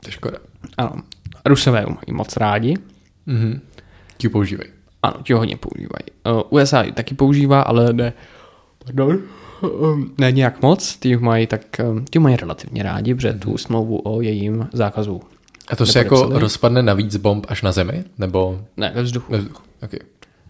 To 0.00 0.08
je 0.08 0.12
škoda. 0.12 0.38
Ano, 0.76 0.92
Rusové 1.46 1.80
mají 1.86 2.12
moc 2.12 2.36
rádi, 2.36 2.74
Mhm. 3.26 3.60
Ti 4.16 4.28
používají. 4.28 4.70
ano, 5.02 5.14
ti 5.22 5.32
ho 5.32 5.38
hodně 5.38 5.56
používají. 5.56 6.36
Uh, 6.36 6.42
USA 6.50 6.82
ji 6.82 6.92
taky 6.92 7.14
používá, 7.14 7.62
ale 7.62 7.92
ne, 7.92 8.12
pardon, 8.84 9.18
ne 10.18 10.32
nějak 10.32 10.62
moc, 10.62 10.96
ty 10.96 11.16
mají 11.16 11.46
tak, 11.46 11.62
um, 11.90 12.04
ty 12.04 12.18
mají 12.18 12.36
relativně 12.36 12.82
rádi, 12.82 13.14
protože 13.14 13.32
tu 13.32 13.58
smlouvu 13.58 14.00
o 14.04 14.20
jejím 14.20 14.68
zákazu 14.72 15.20
A 15.68 15.76
to 15.76 15.86
se 15.86 15.98
jako 15.98 16.38
rozpadne 16.38 16.82
na 16.82 16.94
víc 16.94 17.16
bomb 17.16 17.46
až 17.48 17.62
na 17.62 17.72
zemi? 17.72 18.04
Nebo 18.18 18.60
ne, 18.76 18.92
ve 18.94 19.02
vzduchu. 19.02 19.32
ve 19.32 19.38
vzduchu? 19.38 19.62
Okay. 19.82 20.00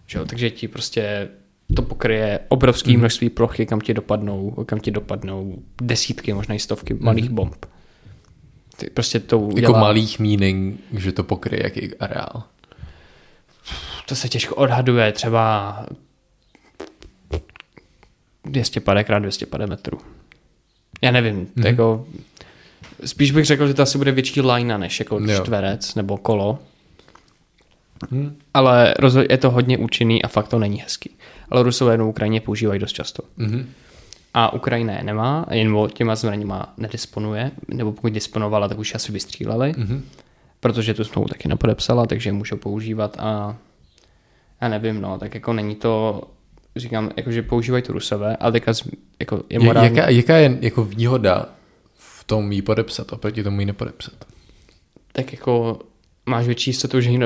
Že 0.07 0.19
jo? 0.19 0.25
Takže 0.25 0.49
ti 0.49 0.67
prostě 0.67 1.29
to 1.75 1.81
pokryje 1.81 2.39
obrovské 2.47 2.91
mm. 2.91 2.99
množství 2.99 3.29
plochy, 3.29 3.65
kam 3.65 3.81
ti 3.81 3.93
dopadnou, 3.93 4.51
kam 4.65 4.79
ti 4.79 4.91
dopadnou 4.91 5.55
desítky, 5.81 6.33
možná 6.33 6.55
i 6.55 6.59
stovky 6.59 6.93
mm. 6.93 6.99
malých 7.03 7.29
bomb. 7.29 7.65
Ty 8.77 8.89
prostě 8.89 9.19
to 9.19 9.39
udělá, 9.39 9.61
Jako 9.61 9.79
malých 9.79 10.19
meaning, 10.19 10.79
že 10.97 11.11
to 11.11 11.23
pokryje 11.23 11.63
jaký 11.63 11.95
areál. 11.95 12.43
to 14.05 14.15
se 14.15 14.29
těžko 14.29 14.55
odhaduje, 14.55 15.11
třeba 15.11 15.85
250 18.49 19.03
krát 19.03 19.19
250 19.19 19.69
metrů. 19.69 19.97
Já 21.01 21.11
nevím, 21.11 21.35
mm. 21.35 21.47
Mhm. 21.55 21.65
jako 21.67 22.07
spíš 23.05 23.31
bych 23.31 23.45
řekl, 23.45 23.67
že 23.67 23.73
to 23.73 23.81
asi 23.81 23.97
bude 23.97 24.11
větší 24.11 24.41
lajna 24.41 24.77
než 24.77 24.99
jako 24.99 25.19
Jo. 25.19 25.41
čtverec 25.43 25.95
nebo 25.95 26.17
kolo. 26.17 26.59
Hm. 28.11 28.35
Ale 28.53 28.93
je 29.29 29.37
to 29.37 29.49
hodně 29.51 29.77
účinný 29.77 30.23
a 30.23 30.27
fakt 30.27 30.47
to 30.47 30.59
není 30.59 30.81
hezký. 30.81 31.09
Ale 31.49 31.63
Rusové 31.63 31.97
na 31.97 32.03
Ukrajině 32.05 32.41
používají 32.41 32.79
dost 32.79 32.91
často. 32.93 33.23
Mhm. 33.37 33.69
A 34.33 34.53
Ukrajina 34.53 34.93
je 34.93 35.03
nemá, 35.03 35.45
jen 35.51 35.75
těma 35.93 36.15
zbraněma 36.15 36.73
nedisponuje, 36.77 37.51
nebo 37.67 37.91
pokud 37.91 38.13
disponovala, 38.13 38.67
tak 38.67 38.79
už 38.79 38.95
asi 38.95 39.11
vystříleli, 39.11 39.73
Mhm. 39.77 40.03
protože 40.59 40.93
tu 40.93 41.03
smlouvu 41.03 41.27
taky 41.29 41.47
nepodepsala, 41.47 42.05
takže 42.05 42.29
je 42.29 42.33
můžou 42.33 42.57
používat 42.57 43.15
a 43.19 43.55
já 44.61 44.67
nevím, 44.67 45.01
no, 45.01 45.17
tak 45.19 45.33
jako 45.35 45.53
není 45.53 45.75
to, 45.75 46.21
říkám, 46.75 47.09
jako 47.17 47.31
že 47.31 47.41
používají 47.41 47.83
to 47.83 47.93
Rusové, 47.93 48.35
ale 48.35 48.51
teďka 48.51 48.73
jako 49.19 49.43
je 49.49 49.59
morálně, 49.59 49.89
jaká, 49.89 50.09
jaká 50.09 50.37
je 50.37 50.57
jako 50.61 50.83
výhoda 50.83 51.45
v 51.97 52.23
tom 52.23 52.51
jí 52.51 52.61
podepsat, 52.61 53.13
oproti 53.13 53.43
tomu 53.43 53.59
jí 53.59 53.65
nepodepsat? 53.65 54.13
tak 55.11 55.31
jako 55.33 55.79
máš 56.25 56.45
větší 56.45 56.69
jistotu, 56.69 57.01
že 57.01 57.09
ji 57.09 57.17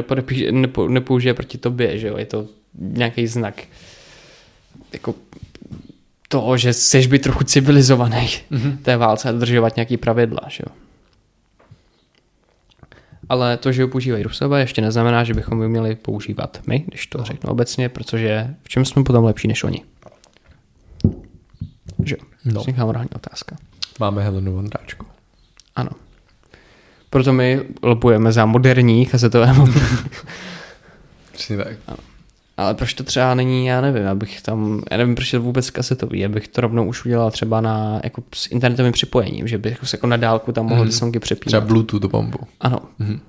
nepo, 0.52 0.88
nepoužije 0.88 1.34
proti 1.34 1.58
tobě, 1.58 1.98
že 2.00 2.08
jo, 2.08 2.18
je 2.18 2.26
to 2.26 2.48
nějaký 2.80 3.28
znak 3.28 3.64
jako 4.94 5.16
toho, 6.28 6.58
že 6.58 6.74
chceš 6.74 7.08
být 7.08 7.22
trochu 7.22 7.44
civilizovaný 7.44 8.30
Mhm. 8.50 8.78
té 8.78 8.98
válce 8.98 9.30
a 9.30 9.32
dodržovat 9.32 9.76
nějaký 9.76 9.98
pravidla, 9.98 10.40
že 10.48 10.64
jo. 10.70 10.76
Ale 13.30 13.58
to, 13.58 13.72
že 13.72 13.82
ji 13.82 13.88
používají 13.88 14.24
Rusové, 14.24 14.60
ještě 14.60 14.82
neznamená, 14.82 15.24
že 15.24 15.34
bychom 15.34 15.62
ji 15.62 15.70
měli 15.70 15.96
používat 15.96 16.60
my, 16.68 16.84
když 16.88 17.08
to 17.08 17.24
řeknu 17.24 17.50
obecně, 17.52 17.90
protože 17.90 18.56
v 18.64 18.70
čem 18.70 18.86
jsme 18.86 19.04
potom 19.04 19.24
lepší 19.24 19.48
než 19.48 19.64
oni? 19.64 19.82
Že? 22.04 22.16
No. 22.46 22.64
No. 22.78 22.86
morální 22.86 23.10
otázka. 23.16 23.56
Máme 24.00 24.24
Helenu 24.24 24.54
Vondráčku. 24.54 25.06
Ano. 25.76 25.90
Proto 27.10 27.34
my 27.34 27.62
lobujeme 27.84 28.32
za 28.32 28.46
moderní 28.46 29.06
kazetové 29.06 29.54
mobily. 29.54 29.86
Přesně 31.32 31.58
tak. 31.58 31.78
Ale 32.58 32.74
proč 32.74 32.94
to 32.94 33.04
třeba 33.04 33.36
není, 33.36 33.66
já 33.66 33.82
nevím, 33.82 34.08
abych 34.08 34.42
tam, 34.42 34.82
já 34.92 34.98
nevím, 34.98 35.16
proč 35.16 35.34
je 35.34 35.40
to 35.40 35.44
vůbec 35.44 35.70
kasetový, 35.70 36.26
abych 36.26 36.48
to 36.48 36.62
rovnou 36.62 36.86
už 36.88 37.06
udělal 37.06 37.32
třeba 37.32 37.62
na, 37.62 38.00
jako 38.04 38.24
s 38.36 38.52
internetovým 38.52 38.92
připojením, 38.92 39.48
že 39.48 39.58
bych 39.58 39.80
se 39.84 39.98
jako 39.98 40.08
na 40.08 40.18
dálku 40.18 40.52
tam 40.52 40.66
mohl 40.66 40.82
Mhm. 40.82 40.90
ty 40.90 40.96
songy 40.96 41.20
přepínat. 41.20 41.48
Třeba 41.48 41.62
Bluetooth 41.66 42.06
bombu. 42.06 42.38
Ano, 42.62 42.80
Mhm. 43.00 43.20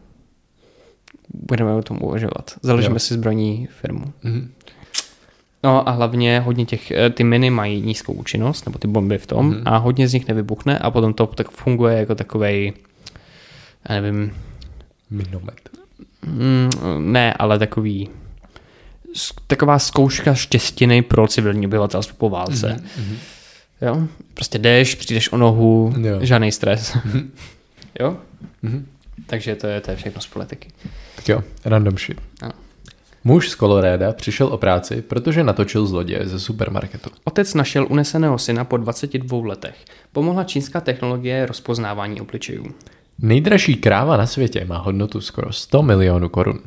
budeme 1.35 1.73
o 1.75 1.83
tom 1.83 1.99
uvažovat. 2.03 2.55
Založíme 2.63 2.95
Jo. 2.95 2.99
si 2.99 3.15
zbrojní 3.15 3.69
firmu. 3.81 4.05
Mhm. 4.23 4.51
No 5.65 5.89
a 5.89 5.93
hlavně 5.93 6.41
hodně 6.41 6.67
těch, 6.67 6.91
eh, 6.91 7.11
ty 7.11 7.25
miny 7.25 7.51
mají 7.51 7.81
nízkou 7.83 8.13
účinnost, 8.13 8.67
nebo 8.67 8.79
ty 8.79 8.89
bomby 8.89 9.19
v 9.19 9.27
tom, 9.27 9.47
Mhm. 9.49 9.63
a 9.65 9.77
hodně 9.77 10.09
z 10.09 10.13
nich 10.15 10.29
nevybuchne 10.29 10.79
a 10.79 10.91
potom 10.91 11.15
to 11.15 11.27
tak 11.27 11.51
funguje 11.51 11.99
jako 11.99 12.15
takovej, 12.15 12.73
já 13.89 14.01
nevím, 14.01 14.33
Minomet. 15.11 15.69
Mm, 16.27 16.71
ne, 17.13 17.33
ale 17.35 17.59
takový 17.59 18.09
taková 19.47 19.79
zkouška 19.79 20.35
štěstiny 20.35 21.03
pro 21.03 21.29
civilní 21.29 21.67
obyvatelstvo 21.67 22.17
po 22.19 22.31
válce. 22.31 22.83
Mhm. 22.99 23.17
Jo? 23.83 24.03
Prostě 24.35 24.59
jdeš, 24.59 24.95
přijdeš 24.95 25.33
o 25.33 25.37
nohu, 25.37 25.95
Jo. 26.01 26.19
žádný 26.21 26.53
stres. 26.53 26.95
Mhm. 27.05 27.31
jo? 28.01 28.17
Mhm. 28.63 28.87
Takže 29.27 29.55
to 29.57 29.67
je, 29.67 29.81
to 29.81 29.91
je 29.91 29.97
všechno 29.97 30.21
z 30.21 30.27
politiky. 30.27 30.69
Tak 31.17 31.29
jo, 31.29 31.43
random 31.65 31.99
shit. 31.99 32.21
Ano. 32.43 32.53
Muž 33.25 33.49
z 33.51 33.55
Koloréda 33.55 34.13
přišel 34.13 34.47
o 34.47 34.57
práci, 34.59 35.03
protože 35.03 35.45
natočil 35.45 35.87
zloděje 35.87 36.29
ze 36.29 36.41
supermarketu. 36.41 37.11
Otec 37.25 37.55
našel 37.55 37.87
uneseného 37.91 38.39
syna 38.39 38.65
po 38.65 38.77
22 38.77 39.47
letech. 39.47 39.75
Pomohla 40.13 40.45
čínská 40.45 40.81
technologie 40.81 41.47
rozpoznávání 41.47 42.21
obličejů. 42.21 42.67
Nejdražší 43.19 43.75
kráva 43.77 44.17
na 44.17 44.27
světě 44.27 44.65
má 44.65 44.79
hodnotu 44.79 45.21
skoro 45.21 45.53
100 45.53 45.83
milionů 45.83 46.29
korun. 46.29 46.61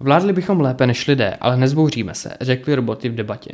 Vládli 0.00 0.32
bychom 0.32 0.60
lépe 0.60 0.86
než 0.86 1.06
lidé, 1.06 1.36
ale 1.40 1.56
nezbouříme 1.56 2.14
se, 2.14 2.30
řekli 2.40 2.74
roboty 2.74 3.08
v 3.08 3.14
debatě. 3.14 3.50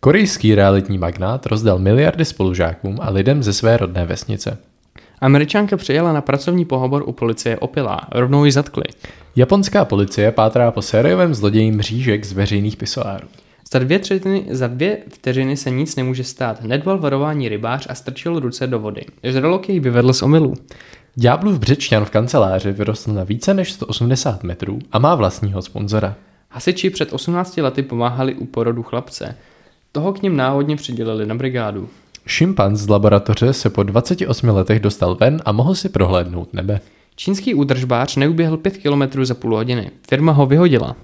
Korejský 0.00 0.54
realitní 0.54 0.98
magnát 0.98 1.46
rozdal 1.46 1.78
miliardy 1.78 2.24
spolužákům 2.24 2.98
a 3.00 3.10
lidem 3.10 3.42
ze 3.42 3.52
své 3.52 3.76
rodné 3.76 4.06
vesnice. 4.06 4.58
Američanka 5.20 5.76
přijela 5.76 6.12
na 6.12 6.20
pracovní 6.20 6.64
pohovor 6.64 7.02
u 7.06 7.12
policie 7.12 7.58
opilá, 7.58 8.00
rovnou 8.12 8.44
ji 8.44 8.52
zatkli. 8.52 8.84
Japonská 9.36 9.84
policie 9.84 10.32
pátrá 10.32 10.70
po 10.70 10.82
sériovém 10.82 11.34
zloději 11.34 11.72
mřížek 11.72 12.24
z 12.24 12.32
veřejných 12.32 12.76
pisoárů. 12.76 13.28
Za 13.72 13.78
dvě, 13.78 13.98
třetiny, 13.98 14.46
za 14.50 14.66
dvě 14.66 14.98
vteřiny 15.08 15.56
se 15.56 15.70
nic 15.70 15.96
nemůže 15.96 16.24
stát. 16.24 16.62
Nedbal 16.62 16.98
varování 16.98 17.48
rybář 17.48 17.86
a 17.90 17.94
strčil 17.94 18.40
ruce 18.40 18.66
do 18.66 18.78
vody. 18.78 19.04
Žralok 19.22 19.68
jej 19.68 19.80
vyvedl 19.80 20.12
z 20.12 20.22
omylu. 20.22 20.54
Ďáblův 21.14 21.58
břečťan 21.58 22.04
v 22.04 22.10
kanceláři 22.10 22.72
vyrostl 22.72 23.12
na 23.12 23.24
více 23.24 23.54
než 23.54 23.72
180 23.72 24.42
metrů 24.44 24.78
a 24.92 24.98
má 24.98 25.14
vlastního 25.14 25.62
sponzora. 25.62 26.14
Hasiči 26.48 26.90
před 26.90 27.12
18 27.12 27.56
lety 27.56 27.82
pomáhali 27.82 28.34
u 28.34 28.46
porodu 28.46 28.82
chlapce. 28.82 29.36
Toho 29.92 30.12
k 30.12 30.22
něm 30.22 30.36
náhodně 30.36 30.76
přidělili 30.76 31.26
na 31.26 31.34
brigádu. 31.34 31.88
Šimpanz 32.26 32.80
z 32.80 32.88
laboratoře 32.88 33.52
se 33.52 33.70
po 33.70 33.82
28 33.82 34.48
letech 34.48 34.80
dostal 34.80 35.14
ven 35.14 35.42
a 35.44 35.52
mohl 35.52 35.74
si 35.74 35.88
prohlédnout 35.88 36.54
nebe. 36.54 36.80
Čínský 37.16 37.54
údržbář 37.54 38.16
neuběhl 38.16 38.56
5 38.56 38.76
km 38.76 39.24
za 39.24 39.34
půl 39.34 39.56
hodiny. 39.56 39.90
Firma 40.08 40.32
ho 40.32 40.46
vyhodila. 40.46 40.96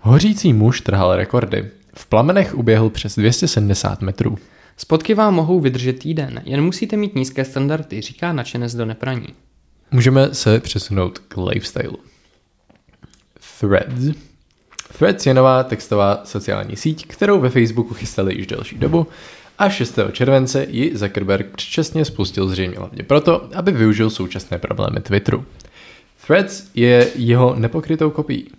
Hořící 0.00 0.52
muž 0.52 0.80
trhal 0.80 1.16
rekordy. 1.16 1.70
V 1.94 2.06
plamenech 2.06 2.58
uběhl 2.58 2.90
přes 2.90 3.14
270 3.14 4.02
metrů. 4.02 4.38
Spotky 4.76 5.14
vám 5.14 5.34
mohou 5.34 5.60
vydržet 5.60 5.98
týden, 5.98 6.42
jen 6.44 6.64
musíte 6.64 6.96
mít 6.96 7.14
nízké 7.14 7.44
standardy, 7.44 8.00
říká 8.00 8.32
načenec 8.32 8.74
do 8.74 8.86
nepraní. 8.86 9.26
Můžeme 9.92 10.34
se 10.34 10.60
přesunout 10.60 11.18
k 11.18 11.36
lifestylu. 11.36 11.98
Threads. 13.60 14.16
Threads 14.98 15.26
je 15.26 15.34
nová 15.34 15.62
textová 15.62 16.20
sociální 16.24 16.76
síť, 16.76 17.06
kterou 17.06 17.40
ve 17.40 17.50
Facebooku 17.50 17.94
chystali 17.94 18.34
již 18.34 18.46
delší 18.46 18.78
dobu 18.78 19.06
a 19.58 19.68
6. 19.68 19.98
července 20.12 20.66
ji 20.70 20.96
Zuckerberg 20.96 21.46
předčasně 21.46 22.04
spustil 22.04 22.48
zřejmě 22.48 22.78
hlavně 22.78 23.02
proto, 23.02 23.48
aby 23.54 23.72
využil 23.72 24.10
současné 24.10 24.58
problémy 24.58 25.00
Twitteru. 25.00 25.44
Threads 26.26 26.64
je 26.74 27.10
jeho 27.14 27.54
nepokrytou 27.54 28.10
kopií. 28.10 28.50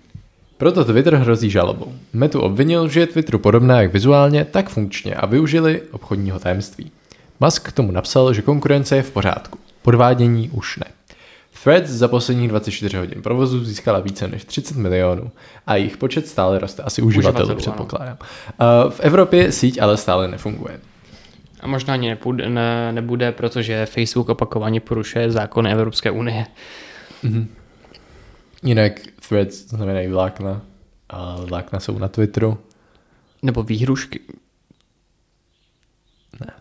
Proto 0.58 0.86
Twitter 0.86 1.16
hrozí 1.16 1.50
žalobou. 1.50 1.94
Metu 2.14 2.40
obvinil, 2.40 2.90
že 2.90 3.00
je 3.00 3.08
Twitteru 3.08 3.40
podobná 3.40 3.82
jak 3.82 3.94
vizuálně, 3.94 4.46
tak 4.46 4.70
funkčně 4.70 5.16
a 5.16 5.26
využili 5.26 5.82
obchodního 5.92 6.40
tajemství. 6.40 6.92
Musk 7.40 7.70
k 7.70 7.72
tomu 7.72 7.92
napsal, 7.92 8.34
že 8.34 8.42
konkurence 8.42 8.96
je 8.96 9.04
v 9.04 9.12
pořádku. 9.12 9.60
Podvádění 9.82 10.50
už 10.50 10.78
ne. 10.78 10.86
Threads 11.64 11.90
za 11.90 12.08
posledních 12.08 12.50
24 12.50 12.98
hodin 12.98 13.22
provozu 13.22 13.66
získala 13.66 14.00
více 14.00 14.28
než 14.28 14.46
30 14.46 14.78
milionů 14.78 15.32
a 15.68 15.76
jejich 15.76 15.98
počet 15.98 16.28
stále 16.28 16.60
roste, 16.60 16.84
asi 16.84 17.02
uživatelů, 17.02 17.44
Uživatelů, 17.44 17.58
předpokládám. 17.58 18.18
Uh, 18.18 18.92
v 18.92 19.00
Evropě 19.00 19.52
síť 19.52 19.82
ale 19.82 19.98
stále 19.98 20.28
nefunguje. 20.28 20.80
A 21.62 21.68
možná 21.68 21.94
ani 21.94 22.10
nepůjde, 22.10 22.50
ne, 22.50 22.92
nebude, 22.92 23.32
protože 23.32 23.86
Facebook 23.86 24.30
opakovaně 24.30 24.80
porušuje 24.80 25.32
zákony 25.32 25.72
Evropské 25.72 26.12
unie. 26.12 26.46
Jinak 28.64 28.94
Threads 29.30 29.68
znamenají 29.70 30.08
vlákna 30.08 30.62
a 31.10 31.36
vlákna 31.46 31.80
jsou 31.80 32.00
na 32.00 32.08
Twitteru. 32.08 32.58
Nebo 33.42 33.64
výhrušky. 33.64 34.20
Ne. 36.40 36.54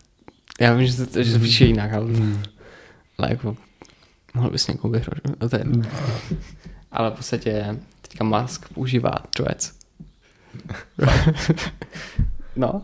Já 0.60 0.74
vím, 0.74 0.86
že 0.86 1.06
to, 1.06 1.22
že 1.22 1.32
to 1.32 1.38
píše 1.38 1.64
jinak, 1.64 1.92
ale, 1.92 2.06
ale 3.18 3.30
jako 3.30 3.56
mohl 4.35 4.51
bys 4.51 4.66
někomu 4.66 4.92
vyhrožovat. 4.92 5.40
No, 5.40 5.49
to 5.49 5.57
je 5.57 5.64
ale 6.92 7.11
v 7.11 7.14
podstatě 7.14 7.77
teďka 8.03 8.25
Musk 8.25 8.68
používá 8.75 9.12
Threads. 9.37 9.73
no. 12.57 12.83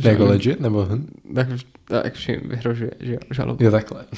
Že- 0.00 0.08
Jako 0.08 0.24
legit? 0.24 0.60
Nebo 0.60 0.84
hm? 0.84 1.06
Tak, 1.34 1.48
tak 1.84 2.16
že 2.16 2.36
vyhrožuje, 2.36 2.90
že 3.00 3.12
jo, 3.12 3.18
žalobu. 3.30 3.64
je 3.64 3.70
takhle. 3.70 4.04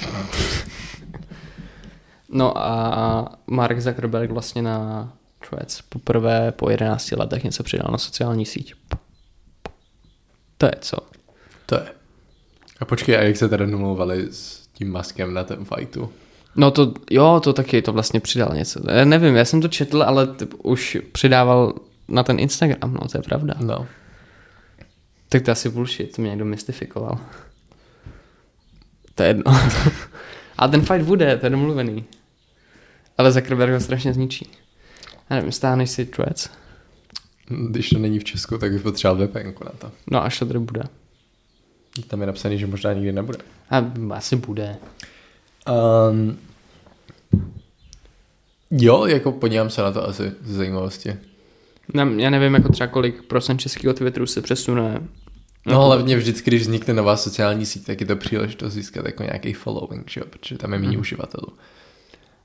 No 2.28 2.58
a 2.58 3.38
Mark 3.46 3.80
Zuckerberg 3.80 4.30
vlastně 4.30 4.62
na 4.62 5.12
Threads 5.48 5.82
poprvé 5.82 6.52
po 6.52 6.70
11 6.70 7.10
letech 7.12 7.44
něco 7.44 7.62
přidal 7.62 7.88
na 7.92 7.98
sociální 7.98 8.46
síť. 8.46 8.74
To 10.58 10.66
je 10.66 10.72
co? 10.80 10.96
To 11.66 11.74
je. 11.74 11.86
A 12.80 12.84
počkej, 12.84 13.16
a 13.16 13.22
jak 13.22 13.36
se 13.36 13.48
teda 13.48 13.66
domlouvali 13.66 14.28
s 14.30 14.63
tím 14.74 14.92
maskem 14.92 15.34
na 15.34 15.44
tom 15.44 15.64
fightu? 15.64 16.10
No 16.56 16.70
to, 16.70 16.92
jo, 17.10 17.40
to 17.44 17.52
taky 17.52 17.82
to 17.82 17.92
vlastně 17.92 18.20
přidal 18.20 18.54
něco. 18.54 18.80
Já 18.90 19.04
nevím, 19.04 19.36
já 19.36 19.44
jsem 19.44 19.60
to 19.60 19.68
četl, 19.68 20.02
ale 20.02 20.26
typ, 20.26 20.54
už 20.62 20.98
přidával 21.12 21.74
na 22.08 22.22
ten 22.22 22.40
Instagram, 22.40 22.94
no 22.94 23.08
to 23.08 23.18
je 23.18 23.22
pravda. 23.22 23.54
No. 23.60 23.86
Tak 25.28 25.42
to 25.42 25.50
asi 25.50 25.68
bullshit, 25.68 26.16
to 26.16 26.22
mě 26.22 26.28
někdo 26.28 26.44
mystifikoval. 26.44 27.18
To 29.14 29.22
je 29.22 29.28
jedno. 29.28 29.44
a 30.58 30.68
ten 30.68 30.80
fight 30.80 31.06
bude, 31.06 31.36
to 31.36 31.46
je 31.46 31.50
domluvený. 31.50 32.04
Ale 33.18 33.32
Zuckerberg 33.32 33.72
ho 33.72 33.80
strašně 33.80 34.12
zničí. 34.12 34.50
Já 35.30 35.36
nevím, 35.36 35.52
stáneš 35.52 35.90
si 35.90 36.06
Threads? 36.06 36.50
Když 37.70 37.88
to 37.88 37.98
není 37.98 38.18
v 38.18 38.24
Česku, 38.24 38.58
tak 38.58 38.72
bych 38.72 38.82
potřeboval 38.82 39.26
VPNku 39.26 39.64
na 39.64 39.70
to. 39.78 39.92
No 40.10 40.22
to 40.38 40.46
tady 40.46 40.58
bude. 40.58 40.82
Tam 42.08 42.20
je 42.20 42.26
napsaný, 42.26 42.58
že 42.58 42.66
možná 42.66 42.92
nikdy 42.92 43.12
nebude. 43.12 43.38
A 43.70 43.84
asi 44.10 44.36
bude. 44.36 44.76
Um, 46.10 46.38
jo, 48.70 49.06
jako 49.06 49.32
podívám 49.32 49.70
se 49.70 49.82
na 49.82 49.92
to 49.92 50.08
asi 50.08 50.32
z 50.42 50.56
zajímavosti. 50.56 51.16
Já 52.16 52.30
nevím, 52.30 52.54
jako 52.54 52.72
třeba 52.72 52.86
kolik 52.86 53.22
procent 53.22 53.58
českého 53.58 53.94
Twitteru 53.94 54.26
se 54.26 54.42
přesune. 54.42 55.00
No 55.66 55.86
hlavně 55.86 56.16
vždycky, 56.16 56.50
když 56.50 56.62
vznikne 56.62 56.94
nová 56.94 57.16
sociální 57.16 57.66
síť, 57.66 57.86
tak 57.86 58.00
je 58.00 58.06
to 58.06 58.16
příležitost 58.16 58.72
získat 58.72 59.06
jako 59.06 59.22
nějaký 59.22 59.52
following, 59.52 60.10
že 60.10 60.20
jo? 60.20 60.26
protože 60.30 60.58
tam 60.58 60.72
je 60.72 60.78
méně 60.78 60.90
Mhm. 60.90 61.00
uživatelů. 61.00 61.46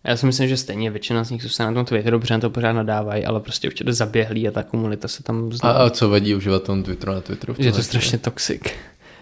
Já 0.04 0.18
si 0.18 0.26
myslím, 0.26 0.48
že 0.50 0.58
stejně 0.58 0.92
většina 0.92 1.24
z 1.24 1.32
nich 1.32 1.44
zůstane 1.44 1.72
na 1.72 1.76
tom 1.76 1.86
Twitteru, 1.86 2.20
protože 2.20 2.34
na 2.34 2.40
to 2.40 2.50
pořád 2.50 2.74
nadávají, 2.74 3.26
ale 3.26 3.40
prostě 3.40 3.68
už 3.68 3.74
to 3.74 3.94
zaběhlí 3.94 4.48
a 4.48 4.52
ta 4.52 4.64
komunita 4.64 5.08
se 5.08 5.24
tam 5.24 5.50
A, 5.54 5.56
zná. 5.56 5.72
a 5.72 5.90
co 5.90 6.10
vadí 6.10 6.36
uživatelům 6.36 6.84
Twitteru 6.84 7.12
na 7.14 7.22
Twitteru? 7.22 7.56
že 7.60 7.68
je 7.68 7.72
to 7.72 7.84
strašně 7.84 8.18
toxic. 8.18 8.62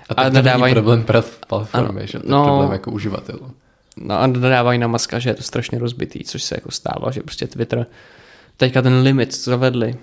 A 0.09 0.13
a 0.13 0.15
tak 0.15 0.25
to 0.27 0.33
není 0.33 0.35
nadávají- 0.45 0.73
problém 0.73 1.03
prat- 1.03 1.45
platformy, 1.47 1.87
Ano, 1.99 2.07
že? 2.07 2.19
To 2.19 2.25
je 2.25 2.31
no. 2.31 2.43
problém 2.43 2.71
jako 2.71 2.91
uživatelů. 2.91 3.51
No 3.97 4.19
a 4.19 4.27
nadávají 4.27 4.79
na 4.79 4.87
Maska, 4.87 5.19
že 5.19 5.29
je 5.29 5.33
to 5.33 5.43
strašně 5.43 5.79
rozbitý, 5.79 6.23
což 6.23 6.43
se 6.43 6.55
jako 6.55 6.71
stává, 6.71 7.11
že 7.11 7.21
prostě 7.21 7.47
Twitter, 7.47 7.85
teďka 8.57 8.81
ten 8.81 9.01
limit, 9.01 9.35
co 9.35 9.49
zavedli, 9.51 9.95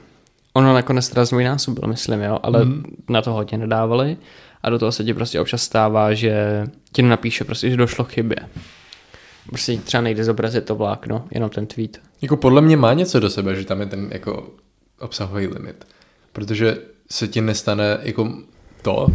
ono 0.52 0.74
nakonec 0.74 1.08
teda 1.08 1.24
zdvojnásobil, 1.24 1.88
myslím, 1.88 2.20
jo, 2.20 2.38
ale 2.42 2.64
Mhm. 2.64 2.82
na 3.08 3.22
to 3.22 3.32
hodně 3.32 3.58
nedávali 3.58 4.16
a 4.62 4.70
do 4.70 4.78
toho 4.78 4.92
se 4.92 5.04
ti 5.04 5.14
prostě 5.14 5.40
občas 5.40 5.62
stává, 5.62 6.14
že 6.14 6.64
ti 6.92 7.02
napíše 7.02 7.44
prostě, 7.44 7.70
že 7.70 7.76
došlo 7.76 8.04
k 8.04 8.12
chybě. 8.12 8.36
Prostě 9.48 9.76
třeba 9.78 10.00
nejde 10.00 10.24
zobrazit 10.24 10.64
to 10.64 10.74
vlákno, 10.74 11.24
jenom 11.30 11.50
ten 11.50 11.66
tweet. 11.66 12.00
Jako 12.22 12.36
podle 12.36 12.60
mě 12.62 12.76
má 12.76 12.92
něco 12.92 13.20
do 13.20 13.30
sebe, 13.30 13.54
že 13.56 13.64
tam 13.64 13.80
je 13.80 13.86
ten 13.86 14.08
jako 14.12 14.48
obsahový 15.00 15.46
limit. 15.46 15.86
Protože 16.32 16.78
se 17.10 17.28
ti 17.28 17.40
nestane 17.40 17.98
jako 18.02 18.32
to, 18.82 19.06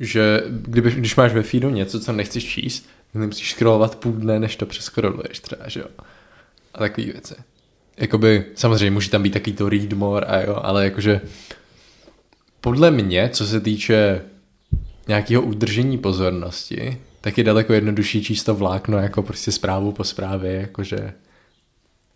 že 0.00 0.42
kdyby, 0.48 0.90
když 0.90 1.16
máš 1.16 1.32
ve 1.32 1.42
feedu 1.42 1.70
něco, 1.70 2.00
co 2.00 2.12
nechceš 2.12 2.44
číst, 2.44 2.88
tak 3.12 3.20
nemusíš 3.20 3.52
scrollovat 3.52 3.96
půl 3.96 4.12
dne, 4.12 4.40
než 4.40 4.56
to 4.56 4.66
přeskroluješ 4.66 5.40
třeba, 5.40 5.68
že 5.68 5.80
jo. 5.80 5.86
A 6.74 6.78
takové 6.78 7.06
věci. 7.06 7.34
Jakoby, 7.96 8.44
samozřejmě 8.54 8.90
může 8.90 9.10
tam 9.10 9.22
být 9.22 9.32
takový 9.32 9.56
to 9.56 9.68
read 9.68 9.92
more 9.92 10.26
a 10.26 10.40
jo, 10.40 10.60
ale 10.62 10.84
jakože 10.84 11.20
podle 12.60 12.90
mě, 12.90 13.28
co 13.32 13.46
se 13.46 13.60
týče 13.60 14.22
nějakého 15.08 15.42
udržení 15.42 15.98
pozornosti, 15.98 16.98
tak 17.20 17.38
je 17.38 17.44
daleko 17.44 17.72
jednodušší 17.72 18.24
číst 18.24 18.44
to 18.44 18.54
vlákno 18.54 18.98
jako 18.98 19.22
prostě 19.22 19.52
zprávu 19.52 19.92
po 19.92 20.04
zprávě, 20.04 20.52
jakože 20.52 21.12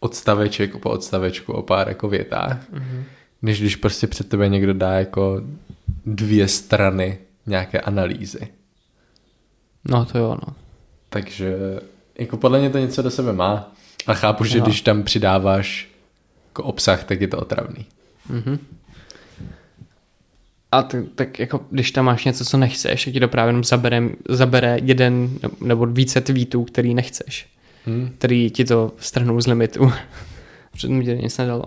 odstaveček 0.01 0.77
po 0.77 0.91
odstavečku 0.91 1.53
o 1.53 1.63
pár 1.63 1.89
jako 1.89 2.09
větách, 2.09 2.73
mm-hmm. 2.73 3.03
než 3.43 3.61
když 3.61 3.77
prostě 3.77 4.07
před 4.07 4.29
tebe 4.29 4.49
někdo 4.49 4.75
dá 4.75 4.93
jako 4.93 5.43
dvě 6.07 6.49
strany 6.49 7.19
nějaké 7.47 7.81
analýzy. 7.81 8.49
No 9.85 10.05
to 10.05 10.19
jo, 10.19 10.37
no. 10.47 10.55
Takže 11.09 11.57
jako 12.19 12.37
podle 12.37 12.59
mě 12.59 12.71
to 12.71 12.79
něco 12.79 13.03
do 13.03 13.11
sebe 13.11 13.33
má. 13.33 13.73
A 14.07 14.15
chápu, 14.15 14.45
že 14.45 14.59
Jo. 14.59 14.65
když 14.65 14.81
tam 14.81 15.03
přidáváš 15.03 15.89
jako 16.49 16.63
obsah, 16.63 17.05
tak 17.05 17.21
je 17.21 17.29
to 17.29 17.39
otravný. 17.39 17.87
Mhm. 18.29 18.59
A 20.73 20.83
tak, 20.83 21.05
tak 21.15 21.39
jako, 21.39 21.67
když 21.71 21.91
tam 21.91 22.05
máš 22.05 22.25
něco, 22.25 22.45
co 22.45 22.57
nechceš, 22.57 23.05
tak 23.05 23.15
ti 23.15 23.21
to 23.21 23.29
právě 23.29 23.49
jenom 23.49 23.65
zabere, 23.65 24.03
zabere 24.29 24.79
jeden 24.83 25.31
nebo 25.61 25.87
více 25.87 26.21
tweetů, 26.21 26.65
který 26.65 26.95
nechceš. 26.95 27.49
Hm? 27.87 28.15
Který 28.19 28.51
ti 28.51 28.65
to 28.65 28.93
strhnou 28.99 29.41
z 29.41 29.47
limitu. 29.47 29.93
Předtím 30.73 30.99
mi 30.99 31.05
to 31.05 31.11
nic 31.11 31.39
nedalo. 31.39 31.65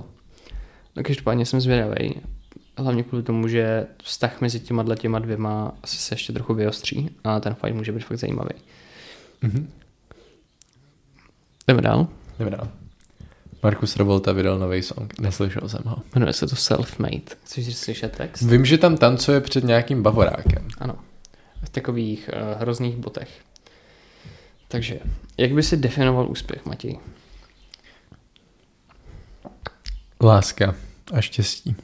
No 0.95 1.03
každopádně 1.03 1.45
jsem 1.45 1.61
zvědavý. 1.61 2.15
Hlavně 2.77 3.03
kvůli 3.03 3.23
tomu, 3.23 3.47
že 3.47 3.87
vztah 4.03 4.41
mezi 4.41 4.59
těma 4.59 4.95
těma 4.95 5.19
dvěma 5.19 5.77
asi 5.83 5.97
se 5.97 6.13
ještě 6.13 6.33
trochu 6.33 6.53
vyostří 6.53 7.09
a 7.23 7.39
ten 7.39 7.55
fight 7.55 7.75
může 7.75 7.91
být 7.91 8.05
fakt 8.05 8.17
zajímavý. 8.17 8.55
Mhm. 9.41 9.71
Jdeme 11.67 11.81
dál. 11.81 12.07
Jdeme 12.39 12.51
dál. 12.51 12.67
Markus 13.63 13.95
Revolta 13.95 14.31
vydal 14.31 14.59
nový 14.59 14.83
song, 14.83 15.19
neslyšel 15.19 15.69
jsem 15.69 15.81
ho. 15.85 15.97
Jmenuje 16.15 16.33
se 16.33 16.47
to 16.47 16.55
Self-Made. 16.55 17.35
Chceš 17.43 17.65
říct 17.65 17.79
slyšet 17.79 18.17
text? 18.17 18.41
Vím, 18.41 18.65
že 18.65 18.77
tam 18.77 18.97
tancuje 18.97 19.41
před 19.41 19.63
nějakým 19.63 20.03
bavorákem. 20.03 20.67
Ano. 20.77 20.95
V 21.63 21.69
takových 21.69 22.29
uh, 22.33 22.61
hrozných 22.61 22.95
botech. 22.95 23.29
Takže, 24.67 24.99
jak 25.37 25.51
by 25.51 25.63
si 25.63 25.77
definoval 25.77 26.31
úspěch, 26.31 26.65
Matěj? 26.65 26.99
Láska 30.21 30.75
a 31.13 31.21
štěstí. 31.21 31.75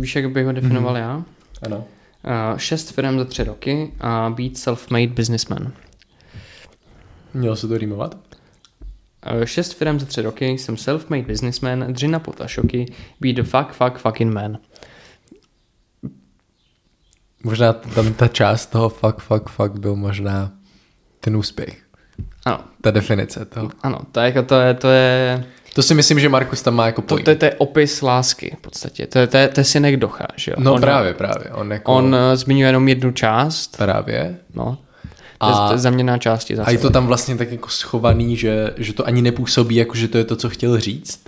Víš, 0.00 0.16
jak 0.16 0.30
bych 0.30 0.46
ho 0.46 0.52
definoval 0.52 0.94
mm. 0.94 1.00
já? 1.00 1.24
Ano. 1.66 1.76
Uh, 1.76 2.58
šest 2.58 2.92
firm 2.92 3.18
za 3.18 3.24
tři 3.24 3.44
roky 3.44 3.92
a 4.00 4.30
být 4.30 4.58
self-made 4.58 5.12
businessman. 5.12 5.72
Mělo 7.34 7.56
se 7.56 7.68
to 7.68 7.78
rýmovat? 7.78 8.14
Uh, 9.34 9.44
šest 9.44 9.72
firm 9.72 10.00
za 10.00 10.06
tři 10.06 10.22
roky, 10.22 10.46
jsem 10.46 10.76
self-made 10.76 11.26
businessman, 11.26 11.92
dřina 11.92 12.18
potašoky, 12.18 12.92
be 13.20 13.32
the 13.32 13.42
fuck, 13.42 13.72
fuck, 13.72 13.98
fucking 13.98 14.34
man. 14.34 14.58
Možná 17.44 17.72
tam 17.72 18.14
ta 18.14 18.28
část 18.28 18.66
toho 18.66 18.88
fuck, 18.88 19.18
fuck, 19.18 19.48
fuck 19.48 19.78
byl 19.78 19.96
možná 19.96 20.52
ten 21.20 21.36
úspěch. 21.36 21.82
Ano, 22.44 22.64
Ta 22.80 22.90
definice 22.90 23.44
toho. 23.44 23.70
ano, 23.82 23.98
je, 24.20 24.22
jako- 24.26 24.42
to 24.42 24.60
je, 24.60 24.74
to 24.74 24.88
je, 24.88 25.44
To 25.76 25.82
si 25.82 25.94
myslím, 25.94 26.20
že 26.20 26.28
Markus 26.28 26.62
tam 26.62 26.74
má 26.74 26.86
jako 26.86 27.02
to, 27.02 27.08
point. 27.08 27.24
to, 27.24 27.30
je, 27.30 27.36
to 27.36 27.44
je 27.44 27.54
opis 27.54 28.02
lásky 28.02 28.56
v 28.58 28.60
podstatě. 28.60 29.06
To 29.06 29.18
je, 29.18 29.26
to 29.26 29.36
je, 29.36 29.48
to 29.48 29.60
je 29.60 29.64
synek 29.64 29.96
Docha, 29.96 30.26
že 30.36 30.50
jo? 30.50 30.56
No 30.60 30.74
on, 30.74 30.80
právě, 30.80 31.14
právě. 31.14 31.50
On 31.50 31.72
jako... 31.72 31.92
On 31.92 32.04
uh, 32.04 32.20
zmiňuje 32.34 32.68
jenom 32.68 32.88
jednu 32.88 33.12
část, 33.12 33.76
Právě. 33.76 34.36
no. 34.54 34.78
To 35.38 35.46
A- 35.46 35.68
to 35.68 35.74
je 35.74 35.78
zaměná 35.78 36.18
části 36.18 36.56
za 36.56 36.64
A 36.64 36.70
je 36.70 36.78
to 36.78 36.90
tam 36.90 37.06
vlastně 37.06 37.36
tak 37.36 37.52
jako 37.52 37.68
schovaný, 37.68 38.36
že, 38.36 38.74
že 38.76 38.92
to 38.92 39.06
ani 39.06 39.22
nepůsobí 39.22 39.74
jako, 39.74 39.96
že 39.96 40.08
to 40.08 40.18
je 40.18 40.24
to, 40.24 40.36
co 40.36 40.48
chtěl 40.48 40.80
říct. 40.80 41.20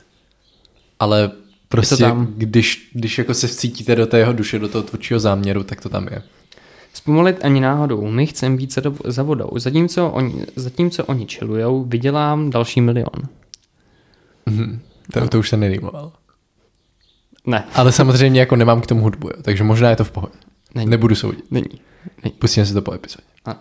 Ale 1.01 1.31
prostě, 1.69 1.97
tam. 1.97 2.27
když, 2.37 2.91
když 2.93 3.19
jako 3.19 3.35
se 3.35 3.47
vcítíte 3.47 3.97
do 3.97 4.07
té 4.07 4.19
jeho 4.19 4.33
duše, 4.33 4.59
do 4.59 4.69
toho 4.69 4.83
tvůrčího 4.83 5.21
záměru, 5.21 5.63
tak 5.63 5.81
to 5.81 5.89
tam 5.89 6.09
je. 6.11 6.23
Zpomalit 6.95 7.45
ani 7.45 7.61
náhodou, 7.61 8.07
my 8.07 8.27
chceme 8.27 8.57
být 8.57 8.75
za, 8.75 8.81
do, 8.81 8.95
za 9.05 9.23
vodou. 9.23 9.51
Zatímco 9.57 10.11
oni, 10.11 10.47
zatímco 10.57 11.05
oni 11.05 11.27
chillujou, 11.27 11.85
vydělám 11.85 12.51
další 12.51 12.81
milion. 12.81 13.23
Mhm. 14.51 14.81
To, 15.13 15.29
to 15.29 15.39
už 15.39 15.49
se 15.49 15.57
nerýmoval. 15.57 16.13
Ne, 17.47 17.65
Ale 17.75 17.93
samozřejmě 17.93 18.41
jako 18.41 18.57
nemám 18.57 18.81
k 18.81 18.87
tomu 18.87 19.03
hudbu, 19.03 19.29
jo, 19.29 19.43
takže 19.43 19.65
možná 19.65 19.91
je 19.91 19.97
to 19.97 20.05
v 20.05 20.11
pohodě. 20.11 20.35
není. 20.75 20.91
Nebudu 20.91 21.15
soudit. 21.15 21.51
Není. 21.51 21.81
není. 22.25 22.35
Pustíme 22.39 22.67
si 22.67 22.75
to 22.75 22.83
po 22.83 22.93
epizodě. 22.93 23.27
Ano. 23.45 23.59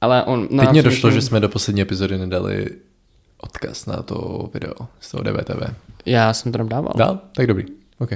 Ale 0.00 0.24
on... 0.24 0.48
Teď 0.48 0.70
mě 0.70 0.82
došlo, 0.82 1.10
že 1.10 1.22
jsme 1.22 1.40
do 1.40 1.48
poslední 1.48 1.82
epizody 1.82 2.18
nedali 2.18 2.66
odkaz 3.38 3.86
na 3.86 4.02
to 4.02 4.48
video 4.54 4.74
z 5.00 5.10
toho 5.10 5.22
DVTV. 5.22 5.74
Já 6.06 6.32
jsem 6.32 6.52
to 6.52 6.58
dával. 6.64 6.92
Dal? 6.96 7.18
Tak 7.32 7.46
dobrý. 7.46 7.64
OK. 7.98 8.10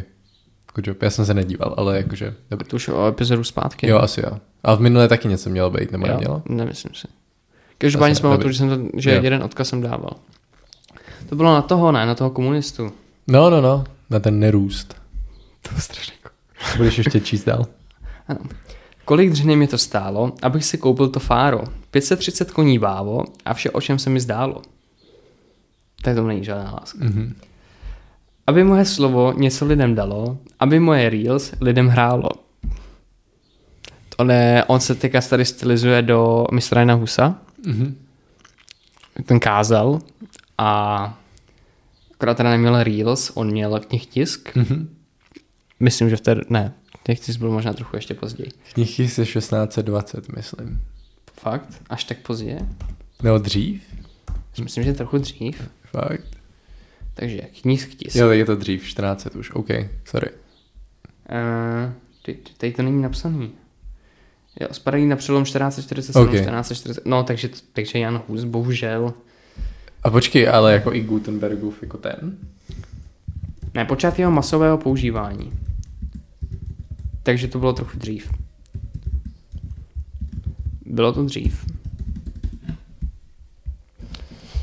Good 0.75 0.87
job. 0.87 1.03
Já 1.03 1.11
jsem 1.11 1.27
se 1.27 1.35
nedíval, 1.35 1.75
ale 1.77 1.97
jakože 1.97 2.35
dobrý. 2.51 2.69
To 2.69 2.77
už 2.77 2.89
o 2.89 3.07
epizodu 3.09 3.45
zpátky. 3.45 3.89
Jo, 3.89 3.99
asi 3.99 4.21
jo. 4.21 4.39
A 4.65 4.75
v 4.75 4.81
minulé 4.81 5.09
taky 5.09 5.29
něco 5.29 5.51
mělo 5.51 5.71
být, 5.71 5.93
nebo 5.93 6.07
jo, 6.07 6.13
nemělo? 6.13 6.43
Nemyslím 6.49 6.95
si. 6.95 7.09
Každopádně 7.79 8.15
jsme 8.15 8.29
o 8.29 8.39
to, 8.39 8.53
že, 8.53 8.59
jsem 8.59 8.69
to, 8.69 8.99
že 9.01 9.15
Jo. 9.15 9.23
jeden 9.23 9.43
odkaz 9.43 9.69
jsem 9.69 9.81
dával. 9.81 10.11
To 11.31 11.37
bylo 11.37 11.55
na 11.55 11.63
toho, 11.63 11.93
ne? 11.93 12.07
Na 12.07 12.15
toho 12.15 12.31
komunistu. 12.31 12.93
No, 13.27 13.51
no, 13.51 13.61
no. 13.61 13.85
Na 14.11 14.21
ten 14.21 14.39
nerůst. 14.41 14.97
To 15.69 15.75
je 15.75 15.81
strašně 15.81 16.15
Budeš 16.77 16.99
ještě 16.99 17.21
číst 17.21 17.45
dál? 17.45 17.67
Ano. 18.29 18.41
Kolik 19.05 19.31
dřiny 19.31 19.57
mi 19.57 19.67
to 19.67 19.79
stálo, 19.79 20.33
abych 20.43 20.65
si 20.65 20.79
koupil 20.79 21.09
to 21.09 21.21
fáro? 21.21 21.65
530 21.91 22.51
koní 22.51 22.79
bávo 22.79 23.25
a 23.45 23.55
vše, 23.55 23.71
o 23.71 23.81
čem 23.81 23.99
se 23.99 24.11
mi 24.11 24.21
zdálo. 24.21 24.63
Tak 26.03 26.15
to 26.17 26.27
není 26.27 26.45
žádná 26.45 26.71
láska. 26.73 26.99
Mhm. 27.05 27.35
Aby 28.47 28.65
moje 28.65 28.85
slovo 28.85 29.33
něco 29.37 29.67
lidem 29.67 29.95
dalo, 29.95 30.39
aby 30.61 30.81
moje 30.81 31.11
reels 31.11 31.53
lidem 31.61 31.89
hrálo. 31.89 32.29
To 34.17 34.25
ne, 34.25 34.65
on 34.65 34.81
se 34.81 34.95
teďka 34.95 35.21
tady 35.21 35.45
stylizuje 35.45 36.03
do 36.03 36.47
mistra 36.53 36.81
Jana 36.81 36.95
Husa, 36.95 37.35
Mhm. 37.67 37.97
ten 39.27 39.41
kázal 39.41 39.99
a 40.59 41.19
akorát 42.21 42.37
teda 42.37 42.51
neměl 42.51 42.83
reels, 42.83 43.33
on 43.35 43.51
měl 43.51 43.81
knihtisk. 43.81 44.57
Mhm. 44.57 44.97
Myslím, 45.81 46.11
že 46.11 46.17
v 46.17 46.21
té, 46.21 46.37
ne, 46.49 46.73
knihtisk 47.03 47.39
byl 47.39 47.51
možná 47.51 47.73
trochu 47.73 47.97
ještě 47.97 48.15
později. 48.15 48.51
Knihy 48.73 49.09
se 49.09 49.25
1620, 49.25 50.29
myslím. 50.29 50.81
Fakt? 51.41 51.83
Až 51.91 52.05
tak 52.05 52.19
pozdě? 52.19 52.59
Nebo 53.23 53.39
dřív? 53.39 53.83
Myslím, 54.63 54.85
že 54.85 54.93
trochu 54.93 55.19
dřív. 55.19 55.69
Fakt? 55.85 56.27
Takže 57.15 57.41
knihtisk. 57.63 58.17
Jo, 58.17 58.31
je 58.31 58.45
to 58.45 58.57
dřív, 58.57 58.85
14 58.85 59.27
už, 59.27 59.51
OK, 59.51 59.69
sorry. 60.05 60.31
Uh, 62.31 62.37
tady 62.57 62.73
to 62.73 62.83
není 62.83 63.03
napsaný. 63.03 63.53
Jo, 64.61 64.69
spadají 64.73 65.07
na 65.07 65.17
přelom 65.17 65.45
1447, 65.45 66.23
Ok. 66.23 66.31
1440. 66.31 67.07
No, 67.07 67.23
takže, 67.23 67.49
takže 67.73 67.99
Jan 67.99 68.23
Hus, 68.29 68.45
bohužel. 68.45 69.15
A 70.03 70.11
počkej, 70.11 70.49
ale 70.49 70.73
jako 70.73 70.95
i 70.95 71.01
Gutenbergův 71.01 71.83
jako 71.83 71.97
ten? 71.99 72.37
Ne, 73.75 73.85
počát 73.85 74.19
jeho 74.19 74.31
masového 74.33 74.79
používání. 74.79 75.53
Takže 77.23 77.49
to 77.49 77.59
bylo 77.59 77.73
trochu 77.73 77.99
dřív. 77.99 78.31
Bylo 80.87 81.13
to 81.13 81.25
dřív. 81.25 81.67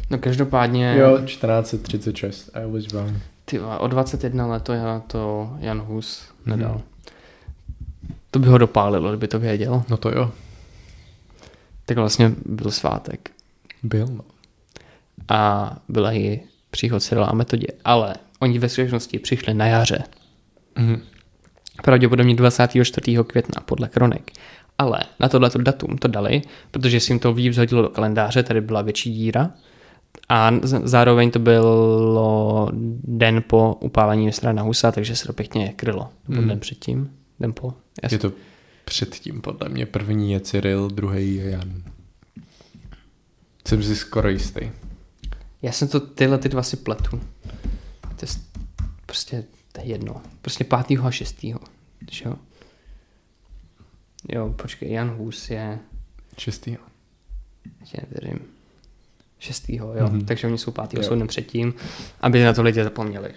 No 0.09 0.17
každopádně, 0.17 0.95
Jo, 0.97 1.19
1436, 1.25 2.49
I 2.53 2.71
was 2.71 2.87
wrong. 2.93 3.13
ty 3.45 3.59
o 3.59 3.87
21 3.87 4.47
let 4.47 4.63
to, 4.63 4.73
já- 4.73 4.99
to 5.07 5.51
Jan 5.59 5.79
Hus 5.81 6.23
nedal. 6.45 6.71
Hmm. 6.71 6.81
To 8.31 8.39
by 8.39 8.47
ho 8.47 8.57
dopálilo, 8.57 9.09
kdyby 9.09 9.27
to 9.27 9.39
věděl. 9.39 9.83
No 9.89 9.97
to 9.97 10.09
jo, 10.09 10.31
Tak 11.85 11.97
vlastně 11.97 12.31
byl 12.45 12.71
svátek. 12.71 13.31
byl 13.83 14.07
no. 14.07 14.21
A 15.29 15.71
byla 15.89 16.13
i 16.13 16.39
příchod 16.71 17.03
Cyrila 17.03 17.27
a 17.27 17.33
metodě. 17.33 17.67
Ale 17.85 18.15
oni 18.39 18.59
ve 18.59 18.69
skutečnosti 18.69 19.19
přišli 19.19 19.53
na 19.53 19.65
jaře. 19.65 20.03
Mhm. 20.75 21.01
Pravděpodobně 21.83 22.35
24. 22.35 23.23
května 23.23 23.61
podle 23.61 23.87
kronik. 23.87 24.31
Ale 24.77 24.99
na 25.19 25.29
tohleto 25.29 25.59
datum 25.59 25.97
to 25.97 26.07
dali, 26.07 26.41
protože 26.71 26.99
si 26.99 27.11
jim 27.11 27.19
to 27.19 27.33
víc 27.33 27.57
hodilo 27.57 27.81
do 27.81 27.89
kalendáře, 27.89 28.43
tady 28.43 28.61
byla 28.61 28.81
větší 28.81 29.13
díra. 29.13 29.51
A 30.29 30.51
zároveň 30.83 31.31
to 31.31 31.39
bylo 31.39 32.69
den 33.03 33.43
po 33.47 33.77
upálení 33.79 34.25
mistra 34.25 34.53
na 34.53 34.61
Husa, 34.61 34.91
takže 34.91 35.15
se 35.15 35.27
to 35.27 35.33
pěkně 35.33 35.73
krylo. 35.75 36.09
Mm. 36.27 36.47
den 36.47 36.59
předtím, 36.59 37.11
den 37.39 37.53
po. 37.53 37.73
Já 38.03 38.09
Je 38.11 38.19
to 38.19 38.31
předtím, 38.85 39.41
podle 39.41 39.69
mě. 39.69 39.85
První 39.85 40.31
je 40.31 40.39
Cyril, 40.39 40.89
druhý 40.89 41.35
je 41.35 41.49
Jan. 41.49 41.83
Jsem 43.67 43.83
si 43.83 43.95
skoro 43.95 44.29
jistý. 44.29 44.69
Já 45.61 45.71
jsem 45.71 45.87
to 45.87 45.99
tyhle 45.99 46.37
ty 46.37 46.49
dva 46.49 46.63
si 46.63 46.77
pletu. 46.77 47.21
To 48.01 48.25
je 48.25 48.27
prostě 49.05 49.43
to 49.71 49.81
je 49.81 49.87
jedno. 49.87 50.21
Prostě 50.41 50.63
pátýho 50.63 51.07
a 51.07 51.11
šestýho. 51.11 51.59
Že 52.11 52.23
jo? 52.25 52.35
Jo, 54.29 54.53
počkej, 54.53 54.91
Jan 54.91 55.09
Hus 55.09 55.49
je, 55.49 55.79
Šestýho. 56.37 56.83
já 57.93 58.03
nevěřím, 58.11 58.45
šestýho, 59.39 59.93
jo. 59.95 60.03
Mhm. 60.07 60.19
Mm-hmm. 60.19 60.25
Takže 60.25 60.47
oni 60.47 60.57
jsou 60.57 60.71
pátýho, 60.71 61.03
Jo. 61.03 61.09
jsou 61.09 61.15
den 61.15 61.27
předtím, 61.27 61.73
aby 62.21 62.43
na 62.43 62.53
to 62.53 62.63
lidi 62.63 62.83
zapomněli. 62.83 63.33